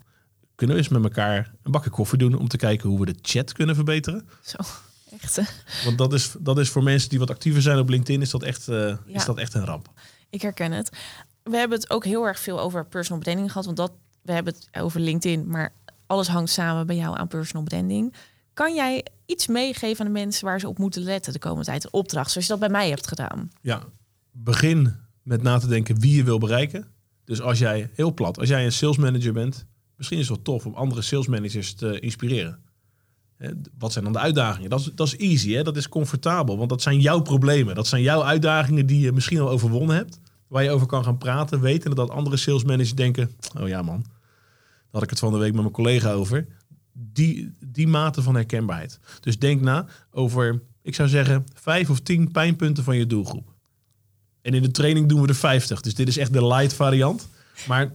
[0.54, 3.18] kunnen we eens met elkaar een bakje koffie doen om te kijken hoe we de
[3.22, 4.28] chat kunnen verbeteren.
[4.42, 4.56] Zo,
[5.20, 5.40] echt.
[5.84, 8.42] Want dat is, dat is voor mensen die wat actiever zijn op LinkedIn, is dat
[8.42, 8.98] echt, eh, Ja.
[9.06, 9.88] is dat echt een ramp.
[10.30, 10.90] Ik herken het.
[11.42, 13.64] We hebben het ook heel erg veel over personal branding gehad.
[13.64, 15.72] Want dat, we hebben het over LinkedIn, maar
[16.06, 18.14] alles hangt samen bij jou aan personal branding.
[18.54, 21.84] Kan jij iets meegeven aan de mensen waar ze op moeten letten de komende tijd?
[21.84, 23.50] Een opdracht, zoals je dat bij mij hebt gedaan.
[23.60, 23.82] Ja,
[24.32, 26.86] begin met na te denken wie je wil bereiken.
[27.24, 29.66] Dus als jij, heel plat, als jij een sales manager bent,
[29.96, 32.58] misschien is het wel tof om andere sales managers te inspireren.
[33.78, 34.70] Wat zijn dan de uitdagingen?
[34.70, 35.62] Dat is, dat is easy, hè?
[35.62, 37.74] dat is comfortabel, want dat zijn jouw problemen.
[37.74, 41.18] Dat zijn jouw uitdagingen die je misschien al overwonnen hebt, waar je over kan gaan
[41.18, 45.32] praten, weten dat andere sales managers denken, oh ja man, daar had ik het van
[45.32, 46.46] de week met mijn collega over.
[47.00, 48.98] Die, die mate van herkenbaarheid.
[49.20, 53.54] Dus denk na over, ik zou zeggen, vijf of tien pijnpunten van je doelgroep.
[54.42, 55.80] En in de training doen we er 50.
[55.80, 57.28] Dus dit is echt de light variant.
[57.68, 57.92] Maar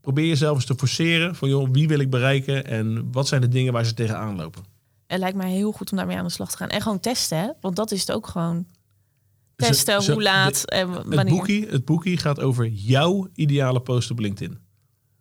[0.00, 3.48] probeer jezelf eens te forceren van joh, wie wil ik bereiken en wat zijn de
[3.48, 4.62] dingen waar ze tegenaan lopen.
[5.06, 6.68] Het lijkt mij heel goed om daarmee aan de slag te gaan.
[6.68, 7.48] En gewoon testen, hè?
[7.60, 8.66] Want dat is het ook gewoon.
[9.56, 11.34] Testen, hoe laat de- en Het wanneer.
[11.34, 14.58] boekie, het boekie gaat over jouw ideale post op LinkedIn.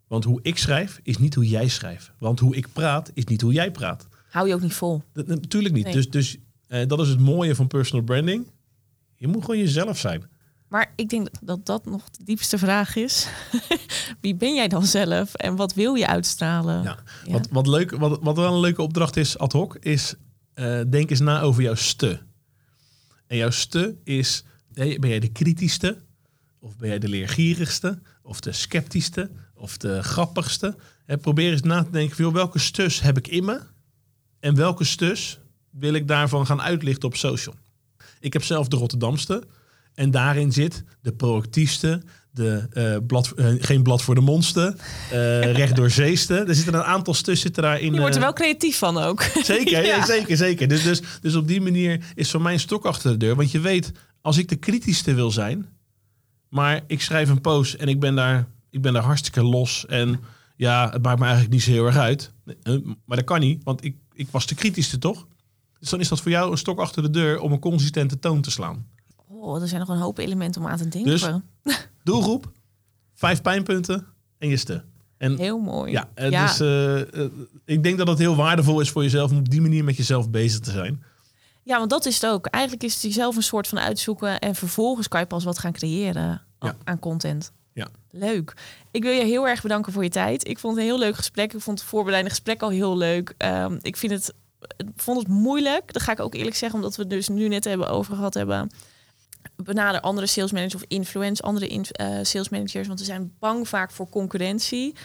[0.09, 2.11] Want hoe ik schrijf is niet hoe jij schrijft.
[2.17, 4.07] Want hoe ik praat is niet hoe jij praat.
[4.29, 5.03] Hou je ook niet vol.
[5.13, 5.83] Dat, natuurlijk niet.
[5.83, 5.93] Nee.
[5.93, 6.37] Dus, dus
[6.67, 8.47] eh, dat is het mooie van personal branding.
[9.15, 10.23] Je moet gewoon jezelf zijn.
[10.67, 13.27] Maar ik denk dat dat nog de diepste vraag is.
[14.21, 16.83] Wie ben jij dan zelf en wat wil je uitstralen?
[16.83, 16.99] Ja.
[17.25, 17.31] Ja.
[17.31, 20.15] Wat, wat, leuk, wat, wat wel een leuke opdracht is ad hoc, is
[20.53, 22.19] eh, denk eens na over jouw ste.
[23.27, 24.43] En jouw ste is,
[24.73, 25.97] hey, ben jij de kritischste?
[26.59, 28.01] Of ben jij de leergierigste?
[28.21, 29.31] Of de sceptischste?
[29.59, 30.75] Of de grappigste?
[31.05, 33.59] Hè, probeer eens na te denken, joh, welke stus heb ik in me?
[34.39, 35.39] En welke stus
[35.69, 37.55] wil ik daarvan gaan uitlichten op social?
[38.19, 39.43] Ik heb zelf de Rotterdamste.
[39.93, 42.01] En daarin zit de proactiefste,
[42.31, 44.75] de eh, blad, eh, geen blad voor de monster,
[45.11, 46.35] eh recht door zeeste.
[46.35, 47.93] Er zitten een aantal stus zitten daarin.
[47.93, 49.21] Je wordt er wel creatief van ook.
[49.21, 50.05] Zeker, ja.
[50.05, 50.67] zeker, zeker.
[50.67, 53.35] Dus, dus, dus op die manier is voor mij een stok achter de deur.
[53.35, 53.91] Want je weet,
[54.21, 55.65] als ik de kritischste wil zijn,
[56.49, 59.85] maar ik schrijf een post en ik ben daar, ik ben daar hartstikke los.
[59.85, 60.19] En
[60.55, 62.31] ja, het maakt me eigenlijk niet zo heel erg uit.
[62.63, 65.27] Eh, Maar dat kan niet, want ik, ik was de kritischste toch?
[65.79, 68.41] Dus dan is dat voor jou een stok achter de deur om een consistente toon
[68.41, 68.87] te slaan.
[69.27, 71.11] Oh, er zijn nog een hoop elementen om aan te denken.
[71.11, 71.29] Dus-
[72.03, 72.51] Doelgroep,
[73.13, 74.05] vijf pijnpunten
[74.37, 74.83] en je ste.
[75.17, 75.91] En Heel mooi.
[75.91, 76.49] ja, Ja.
[76.49, 77.31] Is, eh, eh,
[77.65, 80.29] ik denk dat het heel waardevol is voor jezelf om op die manier met jezelf
[80.29, 81.03] bezig te zijn.
[81.63, 82.45] Ja, want dat is het ook.
[82.45, 85.71] Eigenlijk is het jezelf een soort van uitzoeken en vervolgens kan je pas wat gaan
[85.71, 86.75] creëren Ja.
[86.83, 87.51] aan content.
[87.79, 87.87] Ja.
[88.11, 88.53] Leuk.
[88.91, 90.47] Ik wil je heel erg bedanken voor je tijd.
[90.47, 91.53] Ik vond het een heel leuk gesprek.
[91.53, 93.33] Ik vond het voorbereidende gesprek al heel leuk.
[93.37, 94.33] Ehm, ik vind het,
[94.95, 95.93] vond het moeilijk.
[95.93, 98.33] Dat ga ik ook eerlijk zeggen, omdat we het dus nu net hebben over gehad
[98.33, 98.69] hebben.
[99.55, 103.67] Benader andere sales managers of influence andere in, eh, sales managers, want we zijn bang
[103.67, 104.95] vaak voor concurrentie.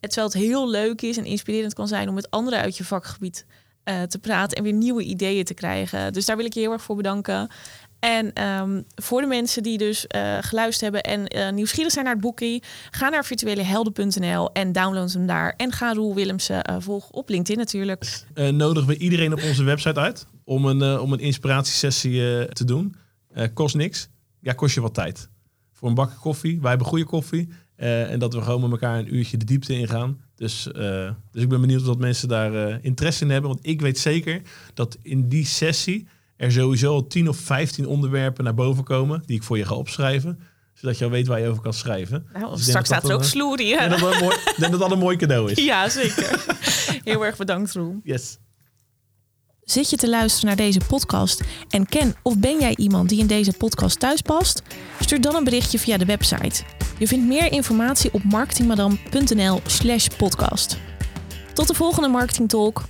[0.00, 2.84] Het terwijl het heel leuk is en inspirerend kan zijn om met anderen uit je
[2.84, 3.46] vakgebied
[3.86, 6.12] eh, te praten en weer nieuwe ideeën te krijgen.
[6.12, 7.50] Dus daar wil ik je heel erg voor bedanken.
[7.98, 12.14] En ehm, voor de mensen die dus eh, geluisterd hebben en eh, nieuwsgierig zijn naar
[12.14, 15.54] het boekie, ga naar virtuelehelden.nl en download hem daar.
[15.56, 18.24] En ga Roel Willemsen eh, volgen op LinkedIn natuurlijk.
[18.34, 22.94] nodigen we iedereen op onze website uit om een, om een inspiratiesessie te doen.
[23.54, 24.08] Kost niks.
[24.40, 25.28] Ja, kost je wat tijd.
[25.72, 26.60] Voor een bakje koffie.
[26.60, 27.48] Wij hebben goede koffie.
[27.76, 30.20] En dat we gewoon met elkaar een uurtje de diepte ingaan.
[30.34, 30.68] Dus,
[31.32, 33.50] dus ik ben benieuwd of dat mensen daar interesse in hebben.
[33.50, 34.42] Want ik weet zeker
[34.74, 39.36] dat in die sessie er sowieso al 10 of 15 onderwerpen naar boven komen die
[39.36, 40.38] ik voor je ga opschrijven
[40.76, 42.26] zodat je al weet waar je over kan schrijven.
[42.32, 43.72] Nou, straks staat er ook sloerie.
[43.72, 45.64] Ik denk dat, mooi, dan dat een mooi cadeau is.
[45.64, 46.44] Ja, zeker.
[47.04, 48.00] Heel erg bedankt, Roem.
[48.02, 48.38] Yes.
[49.62, 53.26] Zit je te luisteren naar deze podcast en ken of ben jij iemand die in
[53.26, 54.62] deze podcast thuis past?
[55.00, 56.62] Stuur dan een berichtje via de website.
[56.98, 60.76] Je vindt meer informatie op marketingmadam.nl/slash podcast.
[61.52, 62.82] Tot de volgende Marketing Talk.